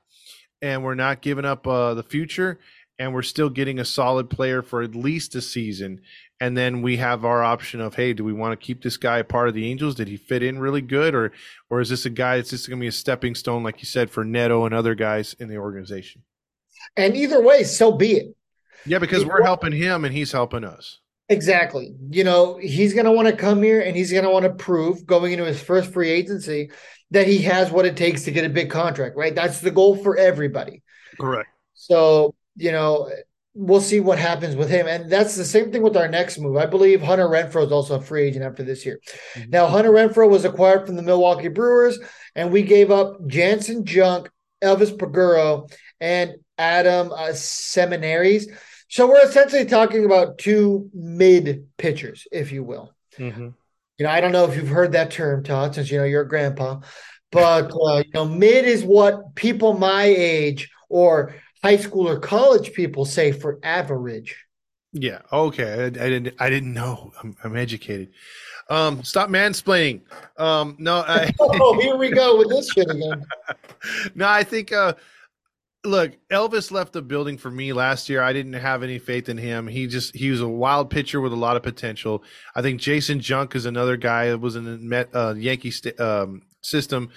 [0.62, 2.57] and we're not giving up uh the future
[2.99, 6.01] and we're still getting a solid player for at least a season.
[6.42, 9.18] And then we have our option of, hey, do we want to keep this guy
[9.18, 9.96] a part of the Angels?
[9.96, 11.34] Did he fit in really good, or
[11.70, 13.86] or is this a guy that's just going to be a stepping stone, like you
[13.86, 16.24] said, for Neto and other guys in the organization?
[16.96, 18.36] And either way, so be it.
[18.86, 21.00] Yeah, because we're helping him and he's helping us.
[21.28, 21.94] Exactly.
[22.10, 24.52] You know, he's going to want to come here and he's going to want to
[24.52, 26.72] prove going into his first free agency
[27.12, 29.36] that he has what it takes to get a big contract, right?
[29.36, 30.82] That's the goal for everybody.
[31.20, 31.50] Correct.
[31.74, 33.10] So you know,
[33.54, 34.88] we'll see what happens with him.
[34.88, 36.58] And that's the same thing with our next move.
[36.58, 39.00] I believe Hunter Renfroe is also a free agent after this year.
[39.36, 39.50] Mm-hmm.
[39.50, 42.00] Now, Hunter Renfroe was acquired from the Milwaukee Brewers,
[42.36, 44.30] and we gave up Janson Junk,
[44.62, 48.45] Elvis Peguero, and Adam uh, Seminaris.
[48.88, 52.93] So we're essentially talking about two mid pitchers, if you will.
[53.18, 53.50] Mm-hmm.
[53.97, 56.22] You know, I don't know if you've heard that term, Todd, since you know you're
[56.22, 56.80] a grandpa,
[57.32, 62.74] but uh, you know, mid is what people my age or high school or college
[62.74, 64.45] people say for average.
[64.91, 65.22] Yeah.
[65.32, 65.84] Okay.
[65.84, 66.36] I, I didn't.
[66.39, 67.12] I didn't know.
[67.22, 68.12] I'm, I'm educated.
[68.70, 70.01] Um, stop mansplaining.
[70.38, 71.03] Um, no.
[71.07, 73.26] I, oh, here we go with this shit again.
[74.16, 74.72] no, I think.
[74.72, 74.93] Uh,
[75.84, 78.22] look, Elvis left the building for me last year.
[78.22, 79.68] I didn't have any faith in him.
[79.68, 82.24] He just he was a wild pitcher with a lot of potential.
[82.55, 85.99] I think Janson Junk is another guy that was in the Met, uh, Yankee st-
[85.99, 87.10] um, system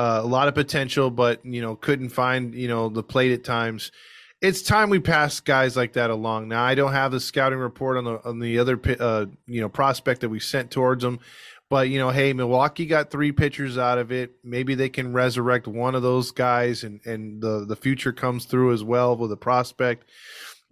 [0.00, 3.44] uh, a lot of potential, but you know couldn't find you know the plate at
[3.44, 3.92] times.
[4.40, 6.48] It's time we pass guys like that along.
[6.48, 9.68] Now I don't have the scouting report on the on the other uh, you know
[9.68, 11.20] prospect that we sent towards them,
[11.68, 14.32] but you know hey Milwaukee got three pitchers out of it.
[14.42, 18.72] Maybe they can resurrect one of those guys, and and the the future comes through
[18.72, 20.08] as well with a prospect.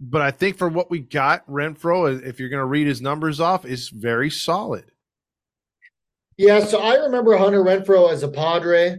[0.01, 3.39] But I think for what we got, Renfroe, if you're going to read his numbers
[3.39, 4.85] off, is very solid.
[6.35, 8.97] Yeah, so I remember Hunter Renfroe as a Padre.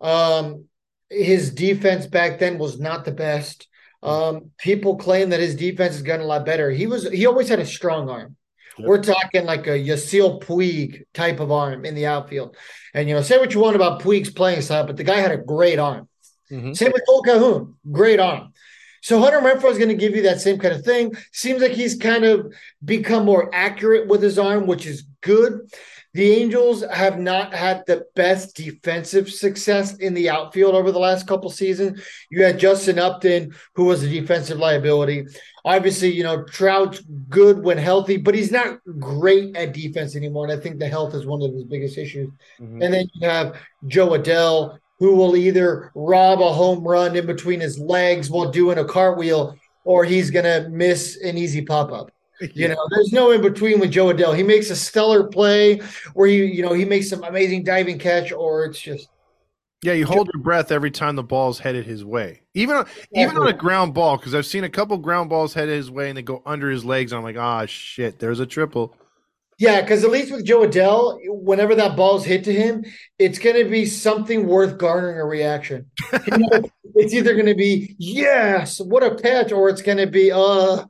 [0.00, 0.64] Um,
[1.10, 3.68] his defense back then was not the best.
[4.02, 6.70] Um, people claim that his defense has gotten a lot better.
[6.70, 8.36] He was he always had a strong arm.
[8.78, 8.88] Yep.
[8.88, 12.56] We're talking like a Yasiel Puig type of arm in the outfield.
[12.92, 15.32] And you know, say what you want about Puig's playing style, but the guy had
[15.32, 16.08] a great arm.
[16.50, 16.74] Mm-hmm.
[16.74, 18.52] Same with Cole Calhoun, great arm.
[19.02, 21.14] So Hunter Renfroe is going to give you that same kind of thing.
[21.32, 22.52] Seems like he's kind of
[22.84, 25.70] become more accurate with his arm, which is good.
[26.16, 31.26] The Angels have not had the best defensive success in the outfield over the last
[31.26, 32.00] couple seasons.
[32.30, 35.26] You had Justin Upton, who was a defensive liability.
[35.66, 40.46] Obviously, you know, Trout's good when healthy, but he's not great at defense anymore.
[40.48, 42.30] And I think the health is one of his biggest issues.
[42.58, 42.80] Mm-hmm.
[42.80, 47.60] And then you have Jo Adell, who will either rob a home run in between
[47.60, 49.54] his legs while doing a cartwheel,
[49.84, 52.10] or he's going to miss an easy pop up.
[52.54, 54.36] You know, there's no in between with Jo Adell.
[54.36, 55.80] He makes a stellar play,
[56.14, 59.08] where he, you know, he makes some amazing diving catch, or it's just.
[59.82, 63.46] Yeah, you hold your breath every time the ball's headed his way, even even on
[63.46, 64.16] a ground ball.
[64.16, 66.84] Because I've seen a couple ground balls headed his way and they go under his
[66.84, 67.12] legs.
[67.12, 68.96] And I'm like, ah, oh, shit, there's a triple.
[69.58, 72.84] Yeah, because at least with Jo Adell, whenever that ball's hit to him,
[73.18, 75.90] it's going to be something worth garnering a reaction.
[76.12, 76.62] you know,
[76.94, 80.84] it's either going to be yes, what a catch, or it's going to be uh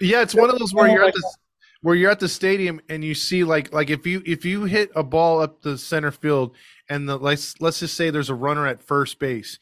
[0.00, 1.34] yeah, it's one of those where you're at the
[1.82, 4.90] where you're at the stadium and you see like like if you if you hit
[4.96, 6.54] a ball up the center field
[6.88, 9.58] and the let's let's just say there's a runner at first base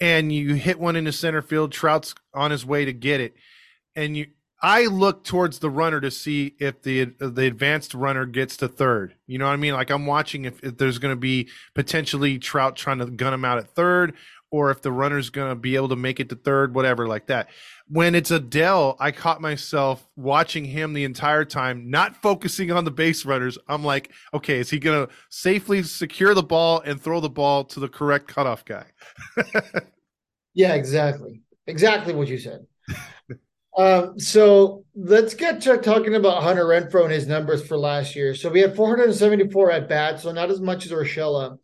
[0.00, 3.34] and you hit one in the center field, Trout's on his way to get it,
[3.94, 4.26] and you
[4.60, 9.14] I look towards the runner to see if the the advanced runner gets to third.
[9.26, 9.74] You know what I mean?
[9.74, 13.44] Like I'm watching if, if there's going to be potentially Trout trying to gun him
[13.44, 14.14] out at third,
[14.52, 17.26] or if the runner's going to be able to make it to third, whatever, like
[17.26, 17.48] that.
[17.88, 22.90] When it's Adell, I caught myself watching him the entire time, not focusing on the
[22.90, 23.56] base runners.
[23.66, 27.64] I'm like, okay, is he going to safely secure the ball and throw the ball
[27.64, 28.84] to the correct cutoff guy?
[30.54, 31.40] yeah, exactly.
[31.66, 32.66] Exactly what you said.
[33.74, 38.34] Um, so let's get to talking about Hunter Renfroe and his numbers for last year.
[38.34, 41.58] So we had 474 at bats, so not as much as Urshela.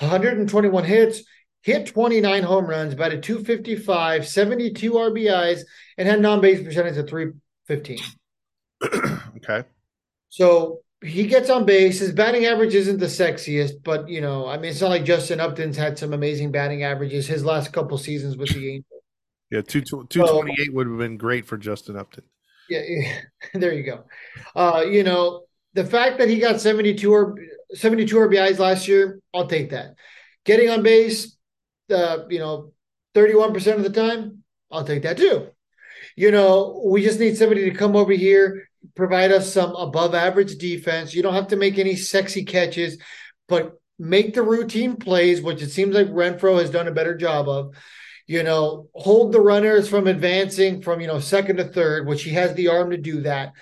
[0.00, 1.22] 121 hits,
[1.66, 5.62] hit 29 home runs, batted 255, 72 RBIs,
[5.98, 7.98] and had non base percentage of 315.
[9.36, 9.66] okay.
[10.28, 11.98] So he gets on base.
[11.98, 15.40] His batting average isn't the sexiest, but you know, I mean, it's not like Justin
[15.40, 19.02] Upton's had some amazing batting averages his last couple seasons with the Angels.
[19.50, 22.22] Yeah, two two twenty eight would have been great for Justin Upton.
[22.70, 23.18] Yeah, yeah
[23.54, 24.04] there you go.
[24.54, 27.34] Uh, you know, the fact that he got 72 or
[27.74, 29.94] 72 RBIs last year, I'll take that.
[30.44, 31.35] Getting on base,
[31.90, 32.72] uh, you know,
[33.14, 35.48] 31% of the time, I'll take that too.
[36.16, 40.56] You know, we just need somebody to come over here, provide us some above average
[40.56, 41.14] defense.
[41.14, 42.98] You don't have to make any sexy catches,
[43.48, 47.48] but make the routine plays, which it seems like Renfroe has done a better job
[47.48, 47.74] of
[48.26, 52.30] you know, hold the runners from advancing from, you know, second to third, which he
[52.30, 53.52] has the arm to do that.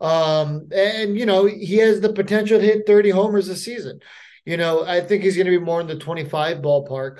[0.00, 4.00] Um, and, you know, he has the potential to hit 30 homers a season.
[4.46, 7.18] You know, I think he's going to be more in the 25 ballpark,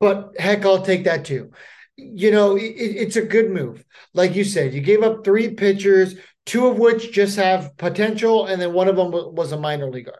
[0.00, 1.50] but heck, I'll take that too.
[1.96, 3.84] You know, it, it's a good move.
[4.14, 8.60] Like you said, you gave up three pitchers, two of which just have potential, and
[8.60, 10.18] then one of them was a minor leaguer.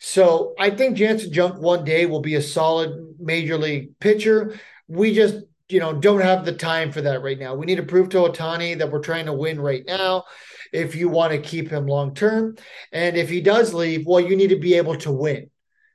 [0.00, 4.58] So I think Janson Junk one day will be a solid major league pitcher
[4.92, 5.36] we just
[5.68, 7.54] you know don't have the time for that right now.
[7.54, 10.24] We need to prove to Ohtani that we're trying to win right now.
[10.72, 12.56] If you want to keep him long term,
[12.92, 15.50] and if he does leave, well, you need to be able to win.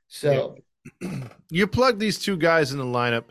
[0.08, 0.56] So
[1.50, 3.24] you plug these two guys in the lineup.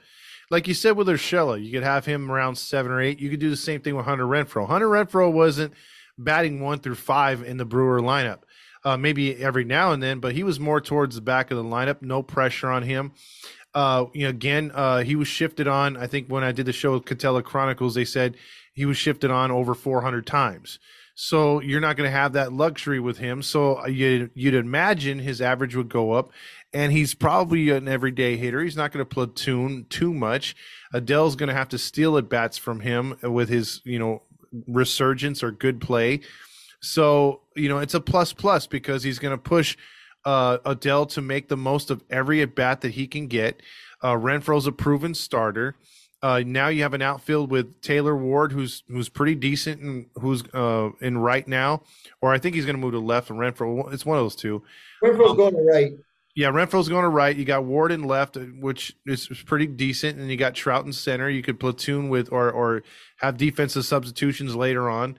[0.49, 3.19] Like you said with Urshela, you could have him around seven or eight.
[3.19, 4.67] You could do the same thing with Hunter Renfroe.
[4.67, 5.73] Hunter Renfroe wasn't
[6.17, 8.39] batting one through five in the Brewer lineup.
[8.85, 11.63] Uh, maybe every now and then, but he was more towards the back of the
[11.63, 12.01] lineup.
[12.01, 13.11] No pressure on him
[13.77, 15.97] uh, you know, again, uh, he was shifted on.
[15.97, 18.35] I think when I did the show with Catella Chronicles, they said
[18.73, 20.79] he was shifted on over 400 times.
[21.13, 23.43] So you're not going to have that luxury with him.
[23.43, 26.31] So uh, you, you'd imagine his average would go up,
[26.77, 28.61] and he's probably an everyday hitter.
[28.61, 30.55] He's not going to platoon too much.
[30.93, 34.21] Adell's going to have to steal at bats from him with his, you know,
[34.67, 36.19] resurgence or good play.
[36.79, 39.75] So you know, it's a plus plus because he's going to push
[40.23, 43.63] uh, Adell to make the most of every at bat that he can get.
[44.03, 45.75] Uh, Renfroe's a proven starter.
[46.21, 50.43] Uh, now you have an outfield with Taylor Ward, who's who's pretty decent and who's
[50.53, 51.81] uh, in right now,
[52.21, 53.31] or I think he's going to move to left.
[53.31, 54.61] And Renfroe, it's one of those two.
[55.03, 55.91] Renfroe's um, going to right.
[56.37, 57.35] Yeah, Renfroe's going to right.
[57.35, 60.85] You got Ward in left, uh, which is, is pretty decent, and you got Trout
[60.85, 61.27] in center.
[61.27, 62.83] You could platoon with or or
[63.17, 65.17] have defensive substitutions later on.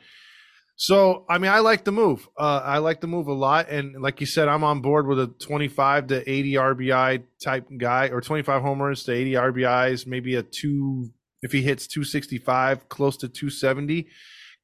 [0.76, 2.28] So, I mean, I like the move.
[2.38, 3.68] Uh, I like the move a lot.
[3.68, 8.10] And like you said, I'm on board with a 25 to 80 RBI type guy
[8.10, 11.10] or 25 homers to 80 RBIs, maybe a two,
[11.42, 14.06] if he hits 265, close to 270.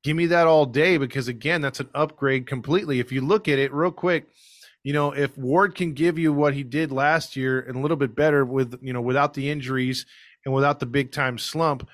[0.05, 3.00] Give me that all day because, again, that's an upgrade completely.
[3.00, 4.28] If you look at it real quick,
[4.85, 7.97] you know, if Ward can give you what he did last year and a little
[7.97, 10.07] bit better with, you know, without the injuries
[10.45, 11.89] and without the big time slump,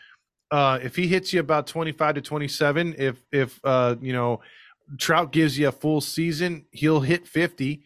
[0.50, 4.40] uh, if he hits you about 25 to 27, if if uh, you know
[4.98, 7.84] Trout gives you a full season, he'll hit 50.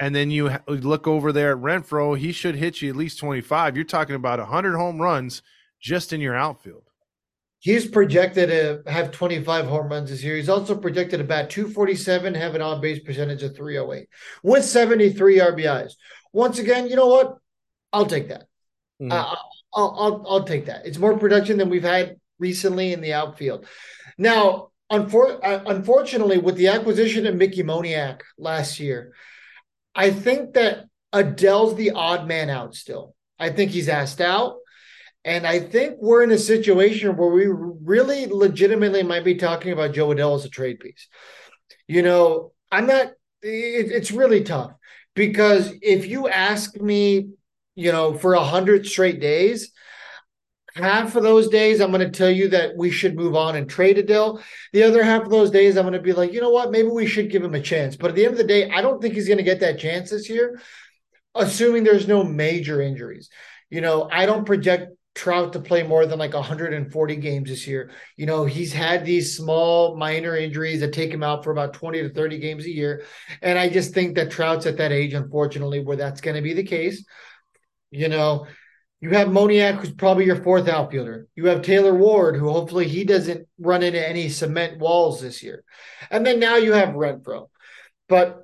[0.00, 3.76] And then you look over there at Renfroe, he should hit you at least 25.
[3.76, 5.42] You're talking about 100 home runs
[5.80, 6.90] just in your outfield.
[7.64, 10.36] He's projected to have 25 home runs this year.
[10.36, 14.06] He's also projected to bat 247, have an on base percentage of 308
[14.42, 15.94] with 73 RBIs.
[16.30, 17.38] Once again, you know what?
[17.90, 18.48] I'll take that.
[19.00, 19.10] Mm.
[19.10, 19.34] Uh,
[19.72, 20.84] I'll, I'll, I'll take that.
[20.84, 23.64] It's more production than we've had recently in the outfield.
[24.18, 29.14] Now, unfor- uh, unfortunately, with the acquisition of Mickey Moniak last year,
[29.94, 30.84] I think that
[31.14, 33.14] Adell's the odd man out still.
[33.38, 34.56] I think he's asked out.
[35.24, 39.94] And I think we're in a situation where we really legitimately might be talking about
[39.94, 41.08] Jo Adell as a trade piece.
[41.88, 43.06] You know, I'm not,
[43.42, 44.72] it, it's really tough
[45.14, 47.28] because if you ask me
[47.74, 49.70] you know, for a hundred straight days.
[50.74, 53.70] Half of those days, I'm going to tell you that we should move on and
[53.70, 54.42] trade Adell.
[54.72, 56.88] The other half of those days, I'm going to be like, you know what, maybe
[56.88, 57.94] we should give him a chance.
[57.94, 59.78] But at the end of the day, I don't think he's going to get that
[59.78, 60.60] chance this year,
[61.36, 63.30] assuming there's no major injuries.
[63.70, 67.90] You know, I don't project Trout to play more than like 140 games this year.
[68.16, 72.02] You know, he's had these small minor injuries that take him out for about 20
[72.02, 73.04] to 30 games a year.
[73.40, 76.52] And I just think that Trout's at that age, unfortunately, where that's going to be
[76.52, 77.04] the case.
[77.90, 78.46] You know,
[79.00, 81.28] You have Moniak, who's probably your fourth outfielder.
[81.36, 85.62] You have Taylor Ward, who hopefully he doesn't run into any cement walls this year.
[86.10, 87.50] And then now you have Renfroe.
[88.08, 88.43] But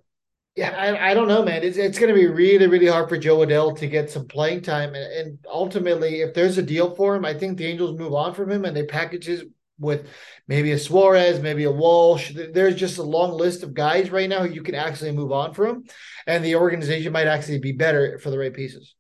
[0.61, 1.63] yeah, I, I don't know, man.
[1.63, 4.61] It's, it's going to be really, really hard for Jo Adell to get some playing
[4.61, 4.95] time.
[4.95, 8.35] And, and ultimately, if there's a deal for him, I think the Angels move on
[8.35, 9.45] from him and they package his
[9.79, 10.07] with
[10.49, 12.35] maybe a Suarez, maybe a Walsh.
[12.53, 15.55] There's just a long list of guys right now who you can actually move on
[15.55, 15.85] from,
[16.27, 18.95] and the organization might actually be better for the right pieces.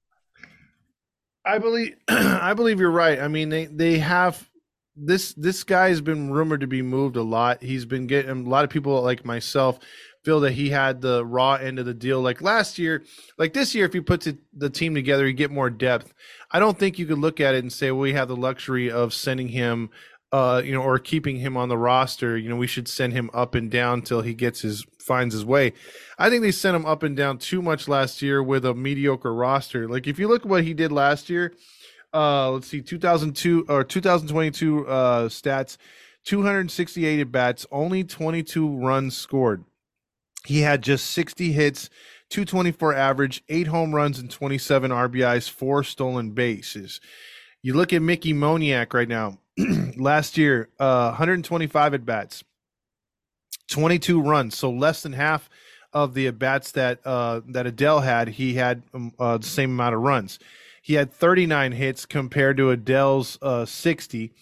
[1.45, 3.21] I believe I believe you're right.
[3.21, 4.49] I mean, they they have
[4.97, 7.63] this this guy has been rumored to be moved a lot.
[7.63, 9.79] He's been getting a lot of people like myself
[10.25, 12.21] feel that he had the raw end of the deal.
[12.21, 13.05] Like last year,
[13.39, 16.13] like this year, if you put the team together, you get more depth.
[16.51, 18.91] I don't think you could look at it and say, well, we have the luxury
[18.91, 19.91] of sending him
[20.33, 22.37] uh, you know, or keeping him on the roster.
[22.37, 25.45] You know, we should send him up and down till he gets his finds his
[25.45, 25.73] way.
[26.19, 29.35] I think they sent him up and down too much last year with a mediocre
[29.35, 29.89] roster.
[29.89, 31.55] Like if you look at what he did last year,
[32.15, 35.77] uh, let's see, 2002 or 2022 uh, stats,
[36.25, 39.65] 268 at bats, only 22 runs scored.
[40.47, 41.91] He had just 60 hits,
[42.31, 47.01] 224 average, eight home runs, and 27 RBIs, four stolen bases.
[47.63, 49.39] You look at Mickey Moniak right now.
[49.97, 52.45] last year, uh, 125 at bats,
[53.69, 55.51] 22 runs, so less than half
[55.93, 58.29] of the at bats that uh, that Adell had.
[58.29, 60.39] He had um, uh, the same amount of runs.
[60.83, 64.33] He had 39 hits compared to Adell's uh, 60.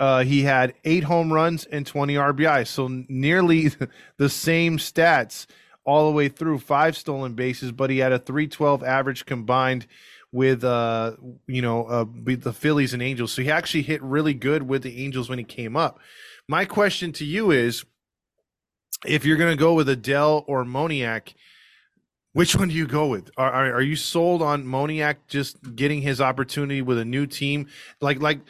[0.00, 3.70] Uh, he had eight home runs and 20 RBI, so nearly
[4.16, 5.46] the same stats
[5.84, 6.58] all the way through.
[6.58, 9.86] Five stolen bases, but he had a 312 average combined
[10.32, 11.16] with uh
[11.48, 13.32] you know uh the Phillies and Angels.
[13.32, 15.98] So he actually hit really good with the Angels when he came up.
[16.48, 17.84] My question to you is
[19.06, 21.34] if you're going to go with Adell or Moniak,
[22.32, 23.30] which one do you go with?
[23.36, 27.66] Are, are, are you sold on Moniak just getting his opportunity with a new team?
[28.00, 28.40] Like like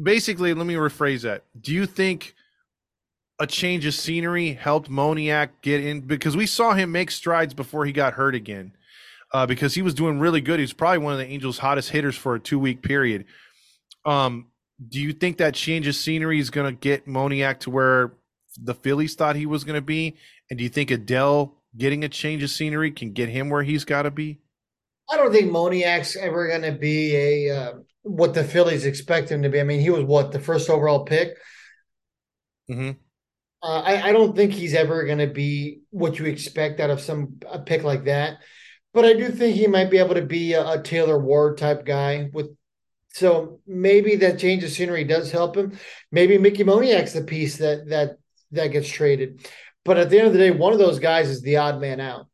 [0.00, 1.44] basically, let me rephrase that.
[1.60, 2.34] Do you think
[3.38, 7.84] a change of scenery helped Moniak get in because we saw him make strides before
[7.84, 8.72] he got hurt again
[9.32, 10.58] uh, because he was doing really good.
[10.58, 13.26] He's probably one of the Angels' hottest hitters for a two week period.
[14.04, 14.46] Um,
[14.88, 18.12] do you think that change of scenery is going to get Moniak to where
[18.60, 20.16] the Phillies thought he was going to be?
[20.50, 23.84] And do you think Adell getting a change of scenery can get him where he's
[23.84, 24.40] got to be?
[25.10, 27.72] I don't think Moniak's ever going to be a uh,
[28.02, 29.60] what the Phillies expect him to be.
[29.60, 31.36] I mean, he was what the first overall pick.
[32.70, 32.92] Mm-hmm.
[33.62, 37.00] Uh, I, I, don't think he's ever going to be what you expect out of
[37.00, 38.38] some a pick like that
[38.98, 41.84] but I do think he might be able to be a, a Taylor Ward type
[41.84, 42.56] guy with
[43.10, 45.78] so maybe that change of scenery does help him.
[46.12, 48.16] Maybe Mickey Moniak's the piece that that
[48.52, 49.46] that gets traded.
[49.84, 52.00] But at the end of the day, one of those guys is the odd man
[52.00, 52.26] out.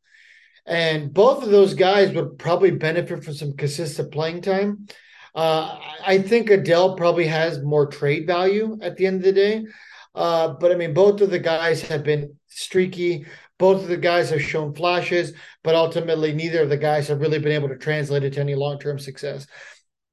[0.66, 4.86] And both of those guys would probably benefit from some consistent playing time.
[5.34, 9.66] Uh, I think Adell probably has more trade value at the end of the day.
[10.14, 13.26] Uh, but I mean, both of the guys have been streaky.
[13.58, 15.32] Both of the guys have shown flashes,
[15.62, 18.54] but ultimately, neither of the guys have really been able to translate it to any
[18.54, 19.46] long term success.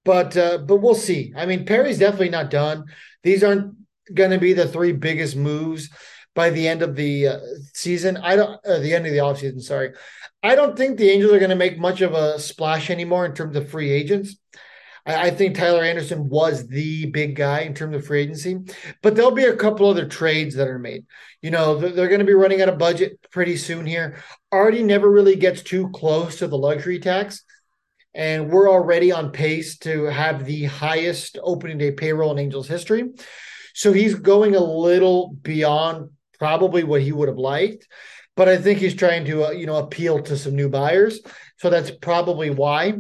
[0.06, 1.34] But uh, but we'll see.
[1.36, 2.86] I mean, Perry's definitely not done.
[3.24, 3.76] These aren't
[4.14, 5.90] going to be the three biggest moves
[6.34, 7.40] by the end of the uh,
[7.74, 8.18] season.
[8.18, 9.94] I don't uh, the end of the offseason, sorry.
[10.44, 13.34] I don't think the Angels are going to make much of a splash anymore in
[13.36, 14.36] terms of free agents.
[15.06, 18.60] I, I, think Tyler Anderson was the big guy in terms of free agency,
[19.02, 21.06] but there'll be a couple other trades that are made.
[21.42, 24.22] You know, they're, they're going to be running out of budget pretty soon here.
[24.52, 27.44] Artie never really gets too close to the luxury tax.
[28.14, 33.10] And we're already on pace to have the highest opening day payroll in Angels history.
[33.74, 37.88] So he's going a little beyond probably what he would have liked
[38.36, 41.20] but I think he's trying to, uh, you know, appeal to some new buyers.
[41.58, 42.94] So that's probably why.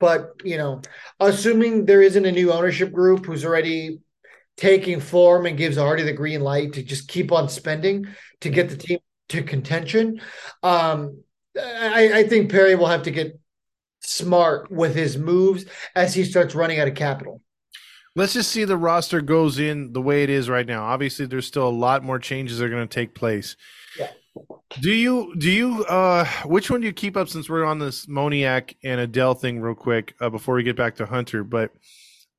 [0.00, 0.82] But you know,
[1.20, 4.00] assuming there isn't a new ownership group who's already
[4.56, 8.06] taking form and gives Artie the green light to just keep on spending
[8.40, 10.20] to get the team to contention,
[10.62, 11.22] um,
[11.56, 13.38] I, I think Perry will have to get
[14.00, 17.42] smart with his moves as he starts running out of capital.
[18.16, 20.84] Let's just see the roster goes in the way it is right now.
[20.84, 23.56] Obviously, there's still a lot more changes that are going to take place.
[24.80, 28.06] Do you do you uh which one do you keep up since we're on this
[28.06, 31.42] Moniak and Adell thing real quick uh, before we get back to Hunter?
[31.42, 31.72] But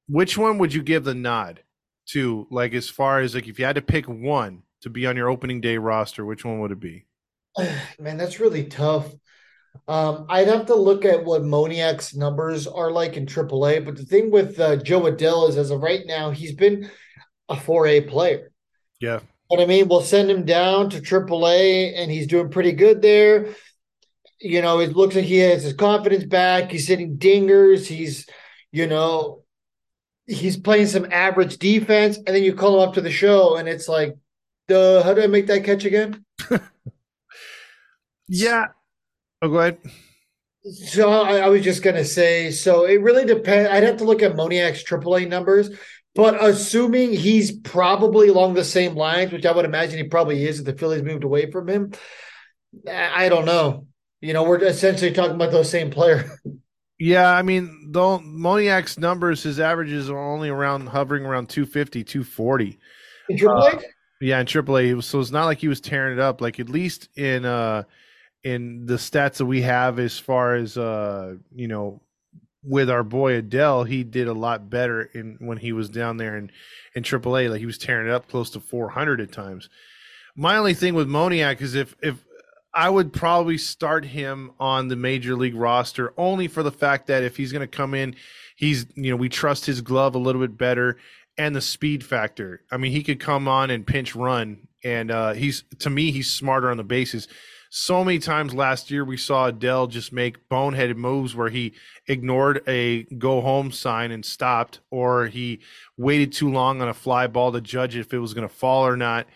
[0.08, 1.64] which one would you give the nod
[2.10, 2.48] to?
[2.52, 5.30] Like as far as like if you had to pick one to be on your
[5.30, 7.06] opening day roster, which one would it be?
[8.00, 9.12] Man, that's really tough.
[9.88, 13.86] Um, I'd have to look at what Moniak's numbers are like in AAA.
[13.86, 16.90] But the thing with uh, Jo Adell is, as of right now, he's been
[17.50, 18.52] a 4A player.
[19.00, 19.20] Yeah.
[19.50, 23.56] What I mean, we'll send him down to AAA, and he's doing pretty good there.
[24.40, 26.72] You know, it looks like he has his confidence back.
[26.72, 27.88] He's hitting dingers.
[27.88, 28.28] He's,
[28.72, 29.44] you know,
[30.28, 33.68] he's playing some average defense, and then you call him up to the show, and
[33.68, 34.16] it's like,
[34.68, 36.24] duh, how do I make that catch again?
[38.28, 38.68] yeah.
[39.42, 39.80] Oh, go ahead.
[40.86, 43.70] So I, I, was just gonna say, so it really depends.
[43.72, 45.72] I'd have to look at Moniak's AAA numbers,
[46.16, 50.60] but assuming he's probably along the same lines, which I would imagine he probably is
[50.60, 51.92] if the Phillies moved away from him,
[52.88, 53.88] I don't know.
[54.22, 56.30] You know, we're essentially talking about those same player.
[57.02, 62.78] Yeah, I mean, though Moniak's numbers, his averages are only around hovering around 250, 240.
[63.30, 63.74] In AAA?
[63.76, 63.80] Uh,
[64.20, 65.02] yeah, in AAA.
[65.02, 66.42] So it's not like he was tearing it up.
[66.42, 67.84] Like at least in uh
[68.44, 72.02] in the stats that we have as far as uh you know
[72.64, 76.38] with our boy Adell, he did a lot better in when he was down there
[76.38, 76.52] in
[76.96, 77.50] in AAA.
[77.50, 79.70] Like he was tearing it up close to 400 at times.
[80.36, 82.24] My only thing with Moniak is if if
[82.74, 87.24] I would probably start him on the major league roster only for the fact that
[87.24, 88.16] if he's going to come in,
[88.56, 90.98] he's you know we trust his glove a little bit better
[91.38, 92.62] and the speed factor.
[92.70, 96.32] I mean, he could come on and pinch run, and uh, he's to me he's
[96.32, 97.28] smarter on the bases.
[97.70, 101.74] So many times last year we saw Adell just make boneheaded moves where he
[102.08, 105.60] ignored a go home sign and stopped, or he
[105.98, 108.88] waited too long on a fly ball to judge if it was going to fall
[108.88, 109.28] or not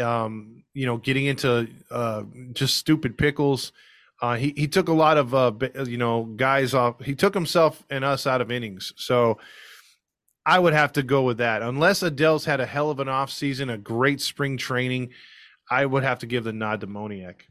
[0.00, 2.22] um, you know, getting into uh,
[2.52, 3.72] just stupid pickles.
[4.20, 5.52] Uh, he he took a lot of uh,
[5.84, 7.00] you know guys off.
[7.02, 8.92] He took himself and us out of innings.
[8.96, 9.38] So
[10.46, 11.62] I would have to go with that.
[11.62, 15.10] Unless Adell's had a hell of an off season, a great spring training,
[15.70, 17.42] I would have to give the nod to Moniak.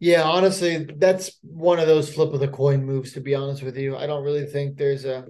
[0.00, 3.12] Yeah, honestly, that's one of those flip of the coin moves.
[3.12, 5.26] To be honest with you, I don't really think there's a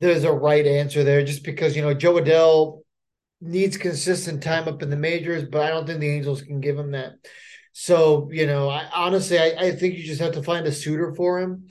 [0.00, 1.24] there's a right answer there.
[1.24, 2.82] Just because you know Jo Adell
[3.40, 6.78] needs consistent time up in the majors, but I don't think the Angels can give
[6.78, 7.12] him that.
[7.72, 11.14] So, you know, I honestly I, I think you just have to find a suitor
[11.14, 11.68] for him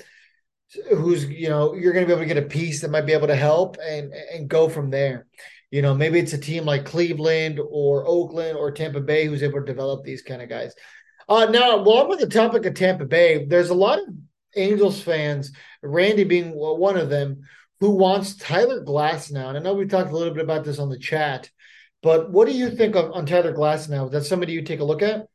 [0.90, 3.28] who's, you know, you're gonna be able to get a piece that might be able
[3.28, 5.28] to help and and go from there.
[5.72, 9.60] You know, maybe it's a team like Cleveland or Oakland or Tampa Bay who's able
[9.60, 10.74] to develop these kind of guys.
[11.28, 14.06] Uh now while I'm on the topic of Tampa Bay, there's a lot of
[14.56, 15.52] Angels fans,
[15.84, 17.44] Randy being one of them,
[17.80, 19.50] who wants Tyler Glasnow.
[19.50, 21.50] And I know we talked a little bit about this on the chat
[22.04, 24.06] but what do you think of, on Tyler Glasnow?
[24.06, 25.28] Is that somebody you take a look at?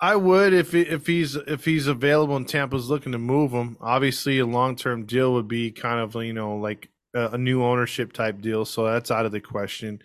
[0.00, 3.76] I would if if he's if he's available and Tampa's looking to move him.
[3.80, 7.62] Obviously, a long term deal would be kind of you know like a, a, new
[7.62, 10.02] ownership type deal, so that's out of the question.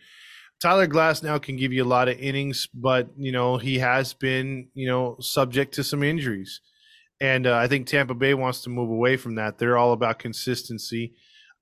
[0.61, 4.69] Tyler Glasnow can give you a lot of innings, but you know he has been
[4.73, 6.61] you know subject to some injuries,
[7.21, 9.57] and uh, I think Tampa Bay wants to move away from that.
[9.57, 11.13] They're all about consistency.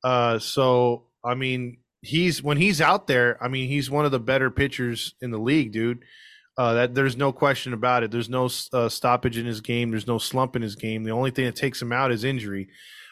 [0.03, 4.19] Uh, so I mean, he's when he's out there, I mean, he's one of the
[4.19, 6.03] better pitchers in the league, dude.
[6.57, 8.11] Uh, that there's no question about it.
[8.11, 9.91] There's no uh, stoppage in his game.
[9.91, 11.03] There's no slump in his game.
[11.03, 12.69] The only thing that takes him out is injury,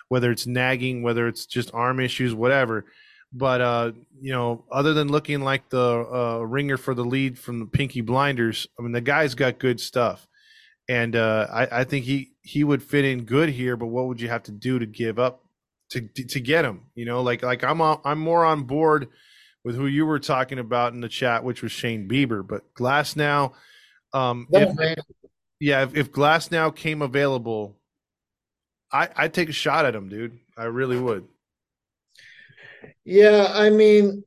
[0.08, 2.86] whether it's nagging, whether it's just arm issues, whatever.
[3.34, 7.60] But uh, you know, other than looking like the uh, ringer for the lead from
[7.60, 10.28] the Peaky Blinders, I mean, the guy's got good stuff,
[10.88, 13.76] and uh, I, I think he he would fit in good here.
[13.76, 15.44] But what would you have to do to give up
[15.94, 16.82] to to get him.
[16.96, 19.08] You know, like like I'm I'm more on board
[19.64, 23.54] with who you were talking about in the chat, which was Shane Bieber, but Glasnow.
[24.14, 24.98] Um, if,
[25.60, 27.78] yeah, if, if Glasnow came available,
[28.92, 30.40] I I'd take a shot at him, dude.
[30.58, 31.28] I really would.
[33.06, 34.24] Yeah, I mean,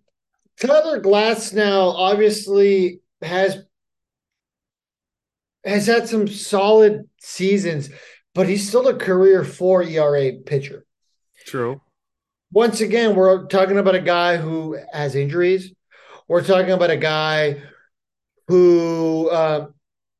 [0.60, 3.58] Tyler Glasnow obviously has
[5.64, 7.90] has had some solid seasons,
[8.34, 10.84] but he's still a career four ERA pitcher.
[11.44, 11.80] True.
[12.52, 15.72] Once again, we're talking about a guy who has injuries.
[16.28, 17.62] We're talking about a guy
[18.46, 19.66] who uh,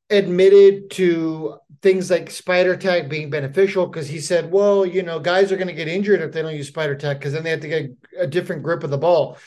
[0.09, 5.51] admitted to things like spider tack being beneficial because he said, well, you know, guys
[5.51, 7.61] are going to get injured if they don't use spider tack because then they have
[7.61, 9.37] to get a different grip of the ball.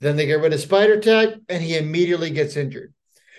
[0.00, 2.92] Then they get rid of spider tack and he immediately gets injured.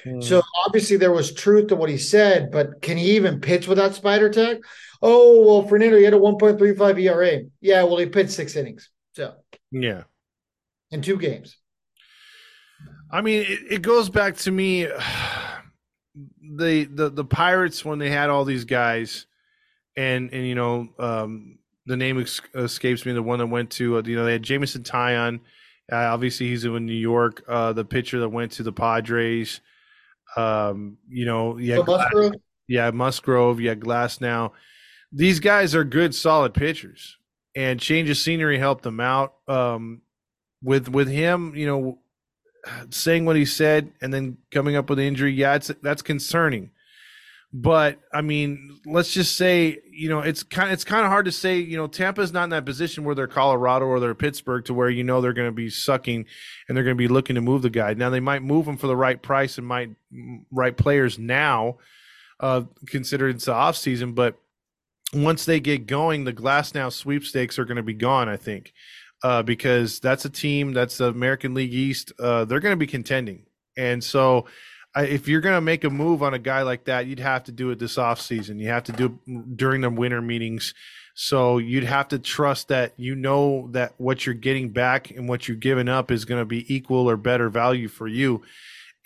[0.03, 0.21] Hmm.
[0.21, 3.95] So obviously there was truth to what he said, but can he even pitch without
[3.95, 4.57] spider tack?
[5.05, 7.41] oh well, Fernando, he had a 1.35 ERA.
[7.61, 8.89] Yeah, well, he pitched six innings.
[9.13, 9.35] So
[9.71, 10.03] yeah,
[10.91, 11.57] in two games.
[13.11, 14.87] I mean, it, it goes back to me.
[16.57, 19.25] The, the the Pirates when they had all these guys,
[19.97, 23.13] and and you know um, the name ex- escapes me.
[23.13, 25.39] The one that went to uh, you know they had Jameson Taillon.
[25.91, 27.43] Uh, obviously, he's in New York.
[27.47, 29.61] Uh, the pitcher that went to the Padres.
[30.35, 32.33] Um, you know, yeah, Musgrove.
[32.67, 33.61] Yeah, Musgrove.
[33.61, 34.19] Yeah, Glass.
[34.19, 34.53] Now,
[35.11, 37.17] these guys are good, solid pitchers,
[37.55, 39.35] and change of scenery helped them out.
[39.47, 40.01] Um,
[40.63, 41.99] with with him, you know,
[42.89, 46.71] saying what he said and then coming up with injury, yeah, it's that's concerning.
[47.57, 51.31] But I mean, let's just say, you know, it's kind it's kind of hard to
[51.31, 54.73] say, you know, Tampa's not in that position where they're Colorado or they're Pittsburgh to
[54.73, 56.25] where you know they're going to be sucking
[56.67, 57.93] and they're going to be looking to move the guy.
[57.93, 59.91] Now they might move him for the right price and might
[60.51, 61.77] right players now,
[62.41, 64.11] uh, considering it's the off season.
[64.11, 64.37] But
[65.13, 68.27] once they get going, the Glasnow sweepstakes are going to be gone.
[68.27, 68.73] I think
[69.23, 72.11] uh, because that's a team that's the American League East.
[72.19, 73.45] Uh, they're going to be contending,
[73.77, 74.45] and so
[74.95, 77.51] if you're going to make a move on a guy like that, you'd have to
[77.51, 78.59] do it this off season.
[78.59, 80.73] You have to do it during the winter meetings.
[81.15, 85.47] So you'd have to trust that you know that what you're getting back and what
[85.47, 88.43] you're giving up is going to be equal or better value for you.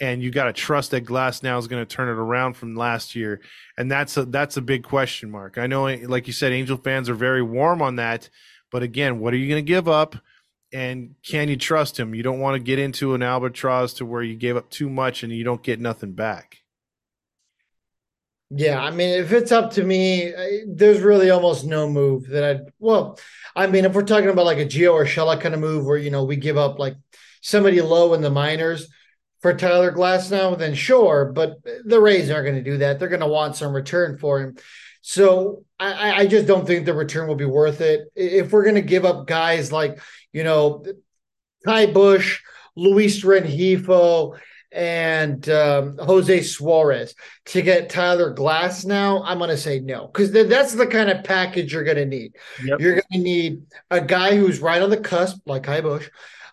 [0.02, 3.16] And you got to trust that Glasnow is going to turn it around from last
[3.16, 3.42] year.
[3.78, 5.58] And that's a that's a big question mark.
[5.58, 8.30] I know, like you said, Angel fans are very warm on that.
[8.72, 10.16] But again, what are you going to give up?
[10.72, 12.14] And can you trust him?
[12.14, 15.24] You don't want to get into an albatross to where you gave up too much
[15.24, 16.60] and you don't get nothing back.
[18.52, 20.34] Yeah, I mean, if it's up to me,
[20.68, 22.62] there's really almost no move that I'd.
[22.80, 23.20] Well,
[23.56, 26.10] I mean, if we're talking about like a Gio Urshela kind of move where you
[26.10, 26.96] know we give up like
[27.42, 28.88] somebody low in the minors
[29.42, 31.32] for Tyler Glasnow, then sure.
[31.32, 32.98] But the Rays aren't going to do that.
[32.98, 34.58] They're going to want some return for him.
[35.02, 38.10] So I, I just don't think the return will be worth it.
[38.16, 40.00] If we're going to give up guys like
[40.34, 40.84] you know,
[41.66, 42.42] Ky Bush,
[42.76, 44.38] Luis Rengifo,
[44.72, 50.48] and um, Jose Suarez to get Tyler Glasnow, I'm going to say no because th-
[50.48, 52.34] that's the kind of package you're going to need.
[52.64, 52.80] Yep.
[52.80, 56.10] You're going to need a guy who's right on the cusp, like Ky Bush,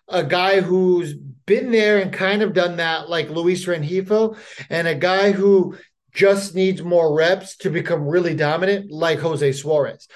[0.07, 4.35] a guy who's been there and kind of done that, like Luis Rengifo,
[4.69, 5.77] and a guy who
[6.17, 10.07] just needs more reps to become really dominant, like Jose Suarez.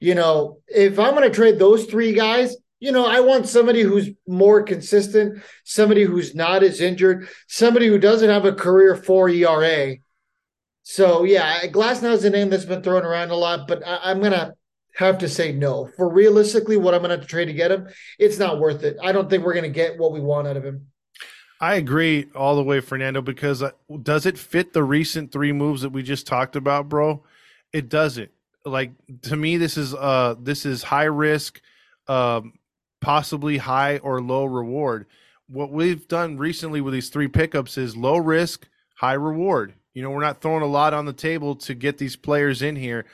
[0.00, 3.82] You know, if I'm going to trade those three guys, you know, I want somebody
[3.82, 9.28] who's more consistent, somebody who's not as injured, somebody who doesn't have a career four
[9.28, 9.96] ERA.
[10.82, 14.22] So yeah, Glasnow is a name that's been thrown around a lot, but I, am
[14.22, 14.54] gonna
[14.96, 15.90] have to say no.
[15.96, 17.88] For realistically, what I'm gonna have to trade to get him,
[18.18, 18.96] it's not worth it.
[19.02, 20.88] I don't think we're gonna get what we want out of him.
[21.60, 23.22] I agree all the way, Fernando.
[23.22, 23.70] Because uh,
[24.02, 27.22] does it fit the recent three moves that we just talked about, bro?
[27.72, 28.30] It doesn't.
[28.64, 28.92] Like
[29.22, 31.60] to me, this is uh this is high risk.
[32.06, 32.54] Um,
[33.04, 35.06] possibly high or low reward.
[35.46, 39.74] What we've done recently with these three pickups is low risk, high reward.
[39.92, 42.76] You know, we're not throwing a lot on the table to get these players in
[42.76, 43.04] here.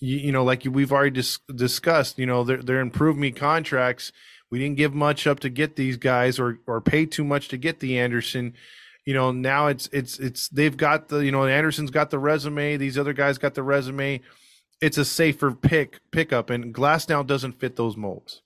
[0.00, 4.10] You, you know, like we've already dis- discussed, you know, they're, they're improved me contracts.
[4.50, 7.56] We didn't give much up to get these guys or, or pay too much to
[7.56, 8.54] get the Anderson.
[9.04, 12.76] You know, now it's, it's, it's, they've got the, you know, Anderson's got the resume.
[12.76, 14.20] These other guys got the resume.
[14.80, 18.42] It's a safer pick pickup and Glasnow doesn't fit those molds.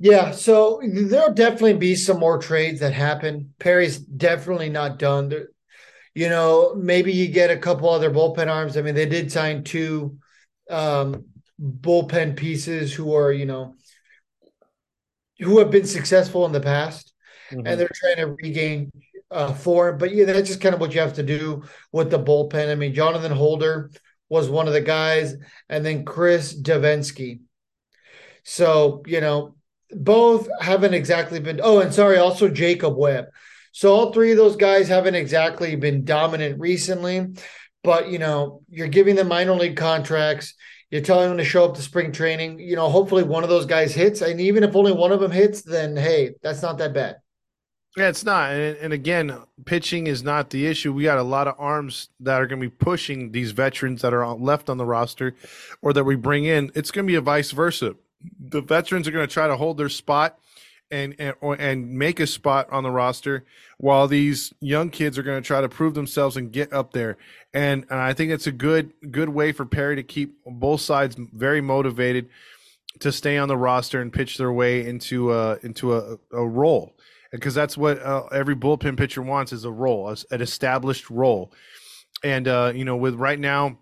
[0.00, 3.54] Yeah, so there'll definitely be some more trades that happen.
[3.58, 5.32] Perry's definitely not done.
[6.14, 8.76] You know, maybe you get a couple other bullpen arms.
[8.76, 10.18] I mean, they did sign two
[10.68, 11.26] um,
[11.60, 13.76] bullpen pieces who are, you know,
[15.40, 17.12] who have been successful in the past,
[17.50, 17.66] mm-hmm.
[17.66, 18.90] and they're trying to regain
[19.30, 19.98] uh, form.
[19.98, 22.70] But yeah, that's just kind of what you have to do with the bullpen.
[22.70, 23.90] I mean, Jonathan Holder
[24.28, 25.34] was one of the guys,
[25.68, 27.40] and then Chris Devenski.
[28.44, 29.56] So, you know,
[29.90, 31.60] both haven't exactly been.
[31.62, 33.26] Oh, and sorry, also Jacob Webb.
[33.72, 37.34] So all three of those guys haven't exactly been dominant recently,
[37.82, 40.54] but you know, you're giving them minor league contracts.
[40.94, 42.60] You're telling them to show up to spring training.
[42.60, 45.32] You know, hopefully one of those guys hits, and even if only one of them
[45.32, 47.16] hits, then hey, that's not that bad.
[47.96, 48.52] Yeah, it's not.
[48.52, 50.92] And, and, again, pitching is not the issue.
[50.92, 54.14] We got a lot of arms that are going to be pushing these veterans that
[54.14, 55.34] are left on the roster
[55.82, 56.70] or that we bring in.
[56.76, 57.96] It's going to be a vice versa
[58.38, 60.38] the veterans are going to try to hold their spot
[60.90, 63.44] and and and make a spot on the roster
[63.78, 67.16] while these young kids are going to try to prove themselves and get up there
[67.52, 71.16] and, and I think it's a good good way for Perry to keep both sides
[71.18, 72.28] very motivated
[73.00, 76.94] to stay on the roster and pitch their way into a into a, a role
[77.32, 81.52] because that's what uh, every bullpen pitcher wants is a role an established role
[82.22, 83.78] and uh, you know with right now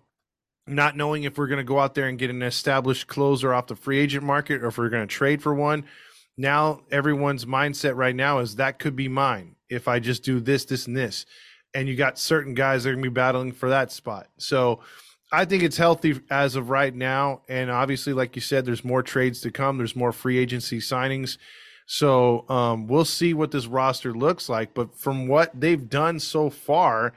[0.65, 3.67] not knowing if we're going to go out there and get an established closer off
[3.67, 5.85] the free agent market or if we're going to trade for one.
[6.37, 10.65] Now everyone's mindset right now is that could be mine if I just do this,
[10.65, 11.25] this, and this.
[11.73, 14.27] And you got certain guys that are going to be battling for that spot.
[14.37, 14.81] So
[15.31, 17.41] I think it's healthy as of right now.
[17.49, 19.77] And obviously, like you said, there's more trades to come.
[19.77, 21.37] There's more free agency signings.
[21.87, 24.73] So um, we'll see what this roster looks like.
[24.75, 27.13] But from what they've done so far,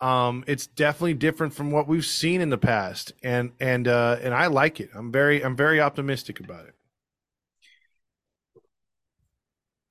[0.00, 4.34] um, it's definitely different from what we've seen in the past, and and uh, and
[4.34, 4.90] I like it.
[4.94, 6.75] I'm very I'm very optimistic about it.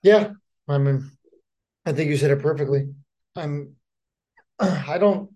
[0.05, 0.33] Yeah,
[0.69, 1.09] I mean,
[1.83, 2.93] I think you said it perfectly.
[3.35, 3.75] I'm.
[4.59, 5.31] I don't.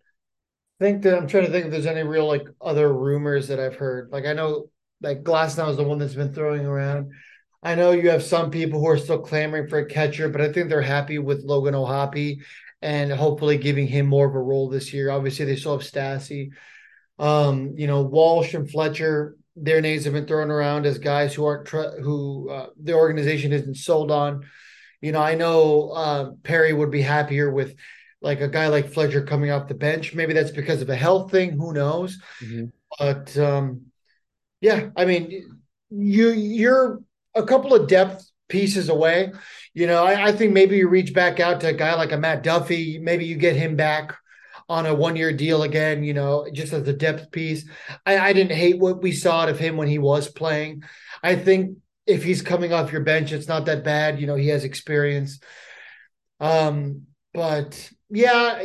[0.79, 3.75] think that I'm trying to think if there's any real like other rumors that I've
[3.77, 4.11] heard.
[4.11, 4.69] Like I know
[5.01, 7.11] like Glasnow is the one that's been throwing around.
[7.63, 10.53] I know you have some people who are still clamoring for a catcher, but I
[10.53, 12.41] think they're happy with Logan O'Hoppe
[12.83, 15.09] and hopefully giving him more of a role this year.
[15.11, 16.51] Obviously, they still have Stassi.
[17.19, 21.45] Um, you know, Walsh and Fletcher, their names have been thrown around as guys who
[21.45, 24.45] aren't tr- who uh, the organization isn't sold on.
[25.01, 27.75] You know, I know uh, Perry would be happier with
[28.21, 30.13] like a guy like Fletcher coming off the bench.
[30.13, 31.51] Maybe that's because of a health thing.
[31.51, 32.21] Who knows?
[32.43, 32.65] Mm-hmm.
[32.97, 33.87] But um,
[34.61, 37.01] yeah, I mean, you you're
[37.35, 39.31] a couple of depth pieces away.
[39.73, 42.17] You know, I, I, think maybe you reach back out to a guy like a
[42.17, 42.97] Matt Duffy.
[42.97, 44.15] Maybe you get him back
[44.69, 47.65] on a one year deal again, you know, just as a depth piece.
[48.05, 50.83] I, I didn't hate what we saw of him when he was playing.
[51.23, 54.19] I think if he's coming off your bench, it's not that bad.
[54.19, 55.39] You know, he has experience.
[56.39, 58.63] Um, but yeah,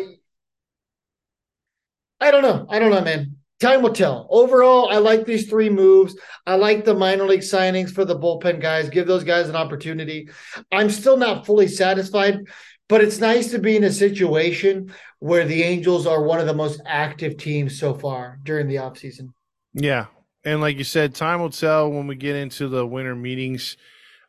[2.20, 2.66] I don't know.
[2.68, 4.26] I don't know, man time will tell.
[4.30, 6.16] Overall, I like these three moves.
[6.46, 8.90] I like the minor league signings for the bullpen guys.
[8.90, 10.28] Give those guys an opportunity.
[10.70, 12.40] I'm still not fully satisfied,
[12.88, 16.54] but it's nice to be in a situation where the Angels are one of the
[16.54, 19.30] most active teams so far during the offseason.
[19.72, 20.06] Yeah.
[20.44, 23.76] And like you said, time will tell when we get into the winter meetings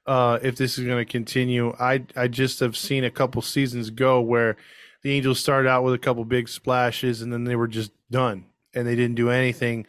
[0.08, 1.74] uh, if this is going to continue.
[1.80, 4.56] I I just have seen a couple seasons go where
[5.02, 8.46] the Angels started out with a couple big splashes and then they were just done
[8.74, 9.86] and they didn't do anything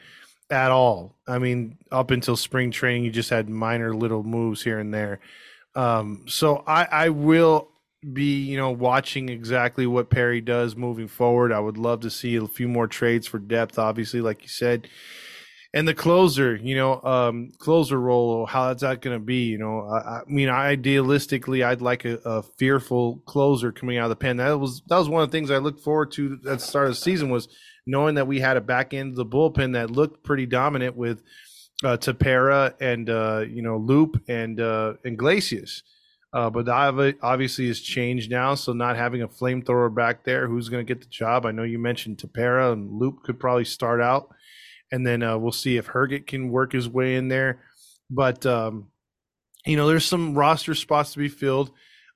[0.51, 1.17] at all.
[1.27, 5.21] I mean, up until spring training, you just had minor little moves here and there.
[5.75, 7.69] Um, so I, I will
[8.12, 11.52] be, you know, watching exactly what Perry does moving forward.
[11.52, 14.88] I would love to see a few more trades for depth, obviously, like you said.
[15.74, 19.44] And the closer, you know, um, closer role, how's that going to be?
[19.44, 24.11] You know, I, I, mean, idealistically, I'd like a, a, fearful closer coming out of
[24.11, 24.38] the pen.
[24.38, 26.86] That was that was one of the things I looked forward to at the start
[26.86, 27.48] of the season was
[27.86, 31.22] knowing that we had a back end of the bullpen that looked pretty dominant with
[31.84, 35.82] uh, Tepera and uh, you know Loup and uh, and Iglesias.
[36.33, 36.68] Uh, but
[37.22, 38.55] obviously has changed now.
[38.55, 41.47] So not having a flamethrower back there, who's going to get the job?
[41.47, 44.35] I know you mentioned Tepera and Loup could probably start out,
[44.93, 47.61] and then uh, we'll see if Herget can work his way in there.
[48.11, 48.89] But um,
[49.64, 51.70] you know, there's some roster spots to be filled.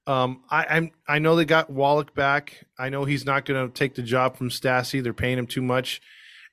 [0.07, 2.67] Um, I, I'm I know they got Wallach back.
[2.79, 5.03] I know he's not going to take the job from Stassi.
[5.03, 6.01] They're paying him too much.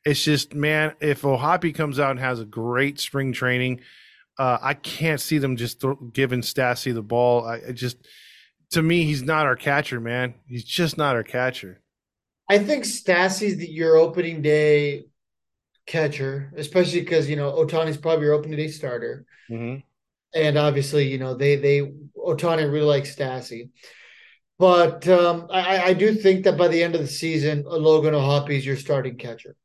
[0.05, 3.81] It's just man, if O'Hoppe comes out and has a great spring training,
[4.37, 7.45] uh, I can't see them just th- giving Stassi the ball.
[7.45, 7.97] I, I just
[8.71, 10.35] to me, he's not our catcher, man.
[10.47, 11.81] He's just not our catcher.
[12.49, 15.05] I think Stassi's the your opening day
[15.85, 19.25] catcher, especially because you know Ohtani's probably your opening day starter.
[19.49, 19.79] Mm-hmm
[20.33, 21.81] and obviously, you know, they they
[22.15, 23.69] Otani really likes Stassi.
[24.59, 28.57] But um, I, I do think that by the end of the season, Logan O'Hoppe
[28.57, 29.55] is your starting catcher.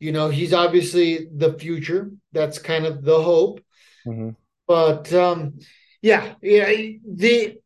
[0.00, 2.10] You know, he's obviously the future.
[2.32, 3.60] That's kind of the hope.
[4.06, 4.30] Mm-hmm.
[4.66, 5.58] But um,
[6.02, 6.70] yeah, yeah,
[7.06, 7.58] the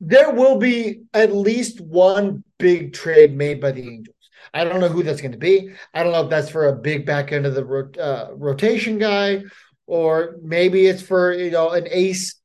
[0.00, 4.16] there will be at least one big trade made by the Angels.
[4.52, 5.70] I don't know who that's going to be.
[5.94, 7.64] I don't know if that's for a big back end of the
[7.98, 9.42] uh, rotation guy
[9.86, 12.36] or maybe it's for you know an ace,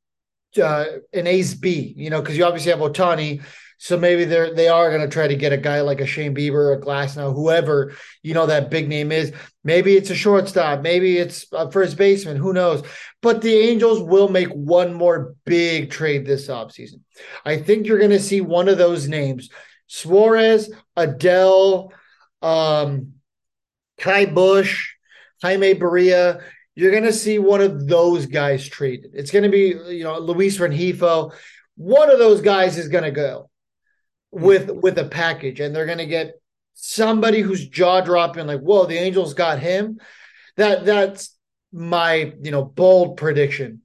[0.62, 1.94] uh, an ace B.
[1.96, 3.42] You know, because you obviously have Ohtani,
[3.82, 6.34] so maybe they're they are going to try to get a guy like a Shane
[6.34, 9.32] Bieber, or Glasnow, whoever you know that big name is.
[9.64, 12.36] Maybe it's a shortstop, maybe it's a first baseman.
[12.36, 12.82] Who knows?
[13.22, 17.00] But the Angels will make one more big trade this offseason.
[17.46, 19.48] I think you're going to see one of those names:
[19.86, 21.88] Suarez, Adell,
[22.42, 23.14] um,
[23.96, 24.92] Ky Bush,
[25.42, 26.42] Jaime Barria
[26.76, 29.10] you're going to see one of those guys traded.
[29.12, 31.34] It's going to be, you know, Luis Rengifo.
[31.76, 33.50] One of those guys is going to go
[34.34, 34.44] Mm-hmm.
[34.44, 36.40] with with a package, and they're going to get
[36.74, 39.98] somebody who's jaw dropping, like, "Whoa, the Angels got him."
[40.56, 41.36] That that's
[41.72, 43.82] my you know bold prediction.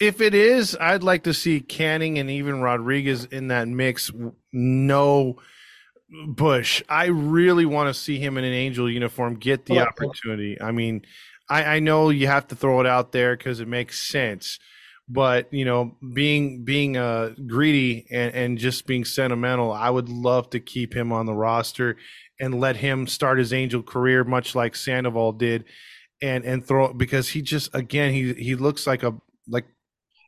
[0.00, 4.10] If it is, I'd like to see Canning and even Rodriguez in that mix.
[4.52, 5.38] No.
[6.28, 10.60] Bush, I really want to see him in an angel uniform get the oh, opportunity.
[10.60, 11.02] I mean,
[11.48, 14.60] I, I know you have to throw it out there because it makes sense,
[15.08, 20.50] but you know, being being uh, greedy and, and just being sentimental, I would love
[20.50, 21.96] to keep him on the roster
[22.40, 25.64] and let him start his Angel career, much like Sandoval did,
[26.22, 29.14] and and throw because he just again he he looks like a
[29.46, 29.66] like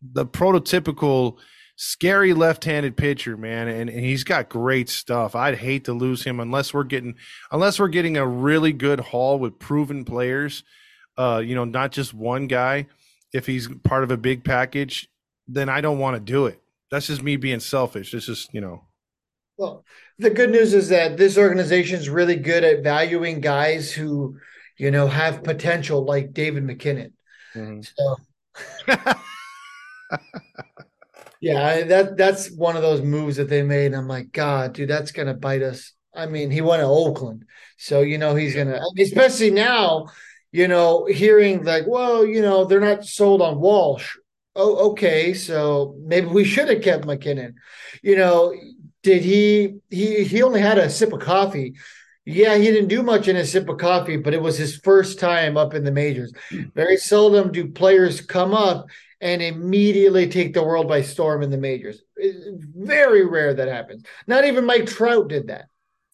[0.03, 1.39] the prototypical
[1.79, 5.35] scary left-handed pitcher, man, and, and he's got great stuff.
[5.35, 7.15] I'd hate to lose him unless we're getting
[7.51, 10.65] unless we're getting a really good haul with proven players
[11.19, 12.87] uh, you know, not just one guy,
[13.37, 15.09] if he's part of a big package,
[15.47, 16.61] then I don't want to do it.
[16.91, 18.11] That's just me being selfish.
[18.13, 18.85] This is, you know.
[19.59, 19.85] Well,
[20.19, 24.39] the good news is that this organization is really good at valuing guys who,
[24.79, 27.13] you know, have potential, like David MacKinnon.
[27.55, 27.83] Mm-hmm.
[27.83, 28.17] So,
[31.41, 33.93] yeah, that that's one of those moves that they made.
[33.93, 35.93] I'm like, God, dude, that's gonna bite us.
[36.15, 37.45] I mean, he went to Oakland,
[37.77, 40.07] so you know he's gonna, especially now,
[40.57, 44.17] you know, hearing like, well, you know, they're not sold on Walsh.
[44.55, 47.57] Oh, okay, so maybe we should have kept MacKinnon.
[48.03, 48.55] You know,
[49.03, 49.81] did he?
[49.91, 51.75] He he only had a sip of coffee.
[52.25, 55.21] Yeah, he didn't do much in a sip of coffee, but it was his first
[55.21, 56.33] time up in the majors.
[56.49, 56.63] Hmm.
[56.75, 58.87] Very seldom do players come up
[59.21, 62.03] and immediately take the world by storm in the majors.
[62.17, 64.05] It's very rare that happens.
[64.27, 65.67] Not even Mike Trout did that.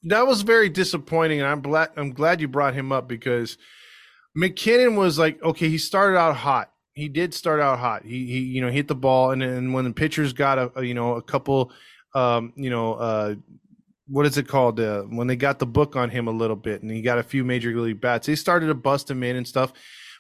[0.03, 3.57] That was very disappointing, and I'm glad I'm glad you brought him up because
[4.35, 6.73] MacKinnon was like, okay, he started out hot.
[6.95, 8.05] He did start out hot.
[8.05, 10.85] He he you know hit the ball, and then when the pitchers got a, a
[10.85, 11.73] you know a couple,
[12.15, 13.35] um you know uh
[14.09, 16.83] what is it called uh, when they got the book on him a little bit,
[16.83, 18.27] and he got a few major league bats.
[18.27, 19.73] They started to bust him in and stuff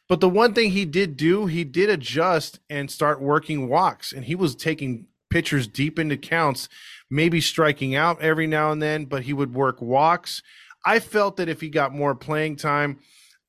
[0.08, 4.24] but the one thing he did do, he did adjust and start working walks, and
[4.24, 6.68] he was taking pitchers deep into counts,
[7.10, 10.42] maybe striking out every now and then, but he would work walks.
[10.84, 12.98] I felt that if he got more playing time,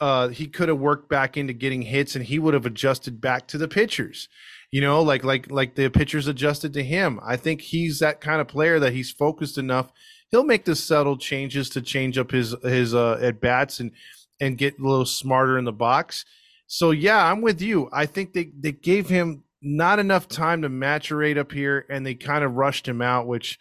[0.03, 3.47] uh, he could have worked back into getting hits, and he would have adjusted back
[3.47, 4.27] to the pitchers.
[4.71, 7.19] You know, like like like the pitchers adjusted to him.
[7.23, 9.91] I think he's that kind of player that he's focused enough.
[10.31, 13.91] He'll make the subtle changes to change up his his uh, at bats and
[14.39, 16.25] and get a little smarter in the box
[16.73, 17.87] so yeah, I'm with you.
[17.93, 22.15] I think they they gave him not enough time to maturate up here, and they
[22.15, 23.59] kind of rushed him out, which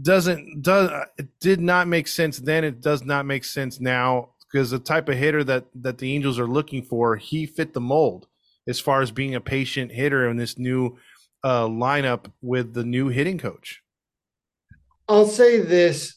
[0.00, 2.64] doesn't does it did not make sense then.
[2.64, 6.38] It does not make sense now because the type of hitter that that the Angels
[6.38, 8.26] are looking for, he fit the mold
[8.66, 10.98] as far as being a patient hitter in this new
[11.44, 13.82] uh, lineup with the new hitting coach.
[15.08, 16.16] I'll say this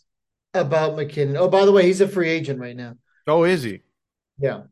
[0.53, 1.37] about MacKinnon.
[1.37, 2.95] Oh, by the way, he's a free agent right now.
[3.27, 3.81] Oh, is he?
[4.37, 4.63] Yeah.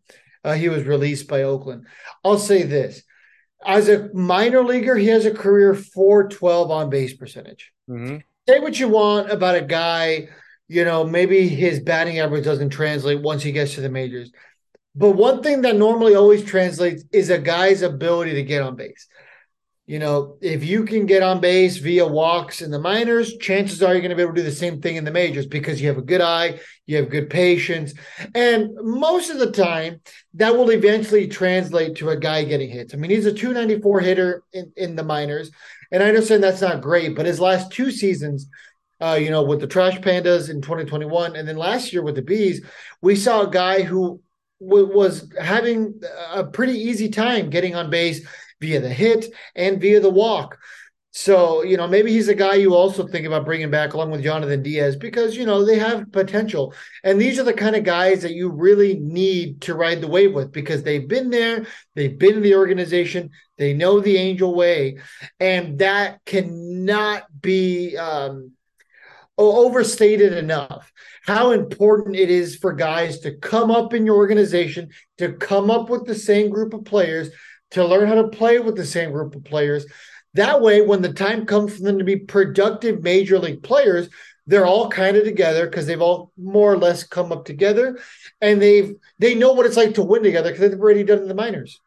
[0.43, 1.86] Uh, he was released by Oakland.
[2.24, 3.03] I'll say this:
[3.66, 7.72] as a minor leaguer, he has a career 412 on base percentage.
[7.89, 8.18] Mm-hmm.
[8.47, 10.30] Say what you want about a guy,
[10.70, 14.32] you know, maybe his batting average doesn't translate once he gets to the majors.
[14.95, 19.07] But one thing that normally always translates is a guy's ability to get on base
[19.89, 23.91] you know, if you can get on base via walks in the minors, chances are
[23.91, 25.88] you're going to be able to do the same thing in the majors because you
[25.88, 27.95] have a good eye, you have good patience.
[28.36, 29.99] And most of the time,
[30.36, 32.93] that will eventually translate to a guy getting hits.
[32.93, 35.49] I mean, he's a 294 hitter in, in the minors.
[35.91, 38.45] And I understand that's not great, but his last two seasons,
[39.02, 42.22] uh, you know, with the Trash Pandas in 2021 and then last year with the
[42.22, 42.62] Bees,
[43.02, 44.22] we saw a guy who
[44.60, 46.02] w- was having
[46.34, 48.26] a pretty easy time getting on base
[48.60, 50.58] via the hit and via the walk.
[51.12, 54.24] So, you know, maybe he's a guy you also think about bringing back along with
[54.24, 56.74] Jhonathan Diaz because, you know, they have potential.
[57.04, 60.34] And these are the kind of guys that you really need to ride the wave
[60.34, 65.00] with because they've been there, they've been in the organization, they know the angel way.
[65.39, 68.52] And that cannot be um,
[69.39, 70.91] overstated enough
[71.25, 75.89] how important it is for guys to come up in your organization, to come up
[75.89, 77.29] with the same group of players
[77.71, 79.85] to learn how to play with the same group of players.
[80.33, 84.09] That way, when the time comes for them to be productive major league players,
[84.47, 87.99] they're all kind of together because they've all more or less come up together,
[88.41, 91.27] and they've they know what it's like to win together because they've already done in
[91.27, 91.79] the minors.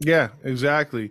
[0.00, 1.10] Yeah, exactly.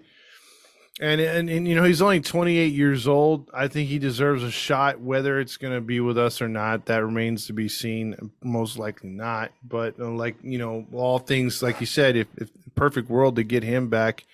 [0.99, 3.51] And, and and you know he's only 28 years old.
[3.53, 4.99] I think he deserves a shot.
[4.99, 8.31] Whether it's going to be with us or not, that remains to be seen.
[8.43, 9.51] Most likely not.
[9.63, 13.43] But uh, like you know, all things like you said, if, if perfect world to
[13.43, 14.25] get him back,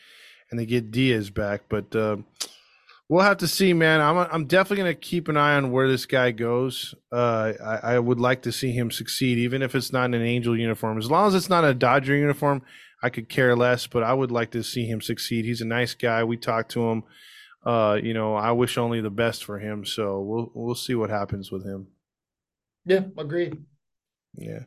[0.50, 2.18] and they get Diaz back, but uh,
[3.10, 4.00] we'll have to see, man.
[4.00, 6.96] I'm I'm definitely going to keep an eye on where this guy goes.
[7.12, 10.22] Uh, I, I would like to see him succeed, even if it's not in an
[10.22, 10.98] Angel uniform.
[10.98, 12.62] As long as it's not a Dodger uniform,
[13.04, 15.44] I could care less, but I would like to see him succeed.
[15.44, 16.24] He's a nice guy.
[16.24, 17.04] We talked to him.
[17.66, 19.86] Uh, you know, I wish only the best for him.
[19.86, 21.88] So we'll we'll see what happens with him.
[22.86, 23.58] Yeah, agreed.
[24.36, 24.62] Yeah.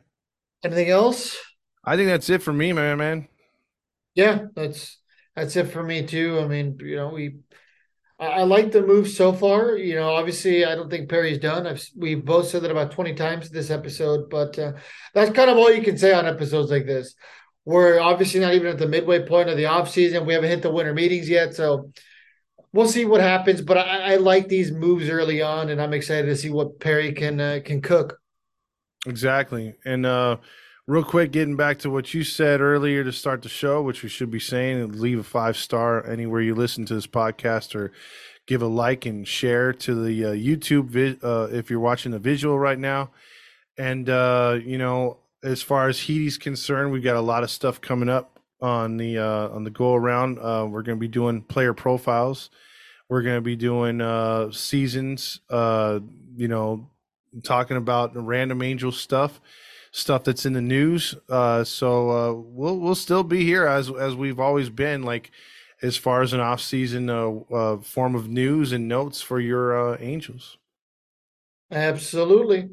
[0.63, 1.35] Anything else?
[1.83, 2.99] I think that's it for me, man.
[2.99, 3.27] Man.
[4.13, 4.99] Yeah, that's
[5.35, 6.39] that's it for me too.
[6.39, 7.39] I mean, you know, we
[8.19, 9.77] I, I like the move so far.
[9.77, 11.65] You know, obviously, I don't think Perry's done.
[11.65, 14.73] I've we've both said that about twenty times this episode, but uh,
[15.13, 17.15] that's kind of all you can say on episodes like this.
[17.67, 20.25] We're obviously not even at the midway point of the offseason.
[20.25, 21.53] We haven't hit the winter meetings yet.
[21.53, 21.91] So
[22.71, 23.61] we'll see what happens.
[23.61, 27.11] But I, I like these moves early on, and I'm excited to see what Perry
[27.11, 28.19] can uh, can cook.
[29.05, 29.75] Exactly.
[29.83, 30.37] And uh,
[30.87, 34.07] real quick, getting back to what you said earlier to start the show, which we
[34.07, 37.91] should be saying, leave a five star anywhere you listen to this podcast or
[38.45, 42.19] give a like and share to the uh, YouTube vi- uh, if you're watching the
[42.19, 43.09] visual right now.
[43.77, 47.79] And uh, you know, as far as Heaty's concerned, we've got a lot of stuff
[47.79, 50.39] coming up on the uh, on the go around.
[50.39, 52.49] Uh, we're going to be doing player profiles.
[53.07, 55.39] We're going to be doing uh, seasons.
[55.49, 56.01] Uh,
[56.35, 56.89] you know,
[57.43, 59.39] talking about random angel stuff,
[59.91, 61.15] stuff that's in the news.
[61.29, 65.03] Uh, so uh, we'll we'll still be here as as we've always been.
[65.03, 65.31] Like
[65.81, 69.93] as far as an off season uh, uh, form of news and notes for your
[69.93, 70.57] uh, angels.
[71.71, 72.69] Absolutely.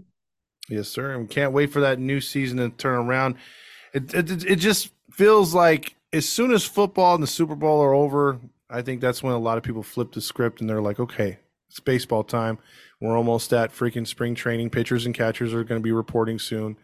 [0.68, 1.12] Yes, sir.
[1.12, 3.36] And can't wait for that new season to turn around.
[3.92, 7.94] It, it it just feels like as soon as football and the Super Bowl are
[7.94, 8.38] over,
[8.70, 11.38] I think that's when a lot of people flip the script and they're like, okay,
[11.68, 12.58] it's baseball time.
[13.00, 14.70] We're almost at freaking spring training.
[14.70, 16.76] Pitchers and catchers are going to be reporting soon.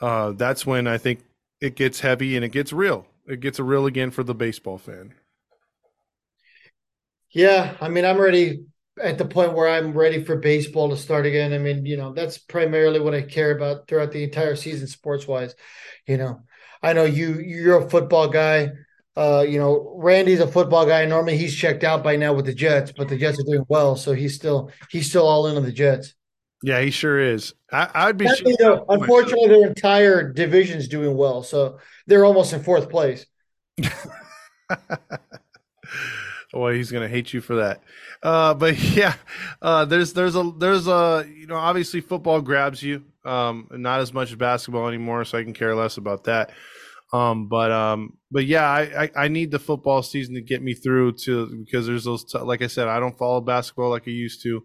[0.00, 1.20] Uh, that's when I think
[1.60, 3.06] it gets heavy and it gets real.
[3.26, 5.14] It gets real again for the baseball fan.
[7.30, 8.66] Yeah, I mean, I'm ready
[9.02, 11.52] at the point where I'm ready for baseball to start again.
[11.52, 15.26] I mean, you know, that's primarily what I care about throughout the entire season, sports
[15.26, 15.54] wise.
[16.06, 16.42] You know,
[16.82, 18.70] I know you you're a football guy.
[19.16, 21.04] Uh, you know, Randy's a football guy.
[21.06, 23.96] Normally, he's checked out by now with the Jets, but the Jets are doing well,
[23.96, 26.14] so he's still he's still all in on the Jets.
[26.62, 27.54] Yeah, he sure is.
[27.72, 28.28] I, would be.
[28.58, 33.26] Though, unfortunately, their entire division's doing well, so they're almost in fourth place.
[36.56, 37.82] Boy, he's gonna hate you for that.
[38.22, 39.12] Uh, but yeah,
[39.60, 43.04] uh, there's there's a there's a you know obviously football grabs you.
[43.26, 46.52] Um, not as much as basketball anymore, so I can care less about that.
[47.12, 50.72] Um, but um, but yeah, I, I, I need the football season to get me
[50.72, 54.12] through to because there's those t- like I said, I don't follow basketball like I
[54.12, 54.64] used to.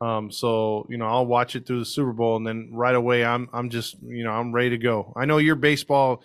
[0.00, 3.22] Um, so you know, I'll watch it through the Super Bowl, and then right away,
[3.22, 5.12] I'm I'm just you know I'm ready to go.
[5.14, 6.22] I know you're baseball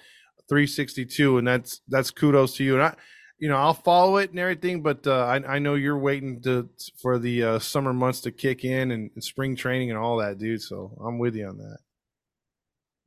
[0.48, 2.76] 362, and that's that's kudos to you.
[2.76, 2.96] And I,
[3.44, 6.70] you know, I'll follow it and everything, but uh, I I know you're waiting to
[7.02, 10.38] for the uh, summer months to kick in and, and spring training and all that,
[10.38, 10.62] dude.
[10.62, 11.80] So I'm with you on that.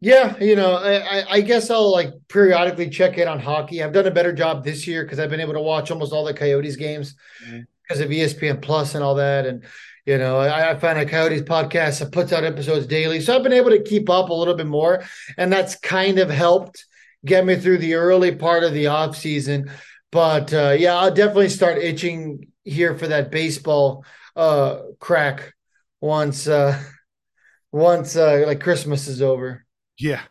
[0.02, 3.82] Yeah, you know, I, I guess I'll like periodically check in on hockey.
[3.82, 6.22] I've done a better job this year because I've been able to watch almost all
[6.22, 7.60] the Coyotes games mm-hmm.
[7.82, 9.46] because of ESPN Plus and all that.
[9.46, 9.64] And
[10.04, 13.42] you know, I, I find a Coyotes podcast that puts out episodes daily, so I've
[13.42, 15.02] been able to keep up a little bit more,
[15.38, 16.84] and that's kind of helped
[17.24, 19.70] get me through the early part of the off season.
[20.12, 24.04] But uh, yeah, I'll definitely start itching here for that baseball
[24.34, 25.54] uh, crack
[26.00, 26.80] once uh,
[27.72, 29.64] once uh, like Christmas is over.
[29.98, 30.22] Yeah,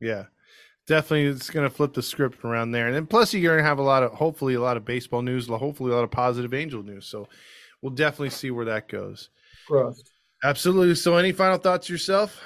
[0.00, 0.24] yeah,
[0.86, 1.26] definitely.
[1.26, 3.78] It's going to flip the script around there, and then plus you're going to have
[3.78, 6.82] a lot of, hopefully, a lot of baseball news, hopefully, a lot of positive Angel
[6.82, 7.06] news.
[7.06, 7.28] So
[7.82, 9.30] we'll definitely see where that goes.
[9.66, 10.10] Trust.
[10.42, 10.94] Absolutely.
[10.94, 12.42] So, any final thoughts yourself?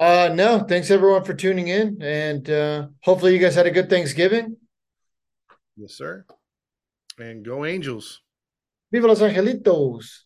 [0.00, 0.60] Uh, no.
[0.60, 4.56] Thanks everyone for tuning in, and uh, hopefully, you guys had a good Thanksgiving.
[5.76, 6.24] Yes, sir.
[7.18, 8.20] And go Angels.
[8.90, 10.21] Viva los Angelitos.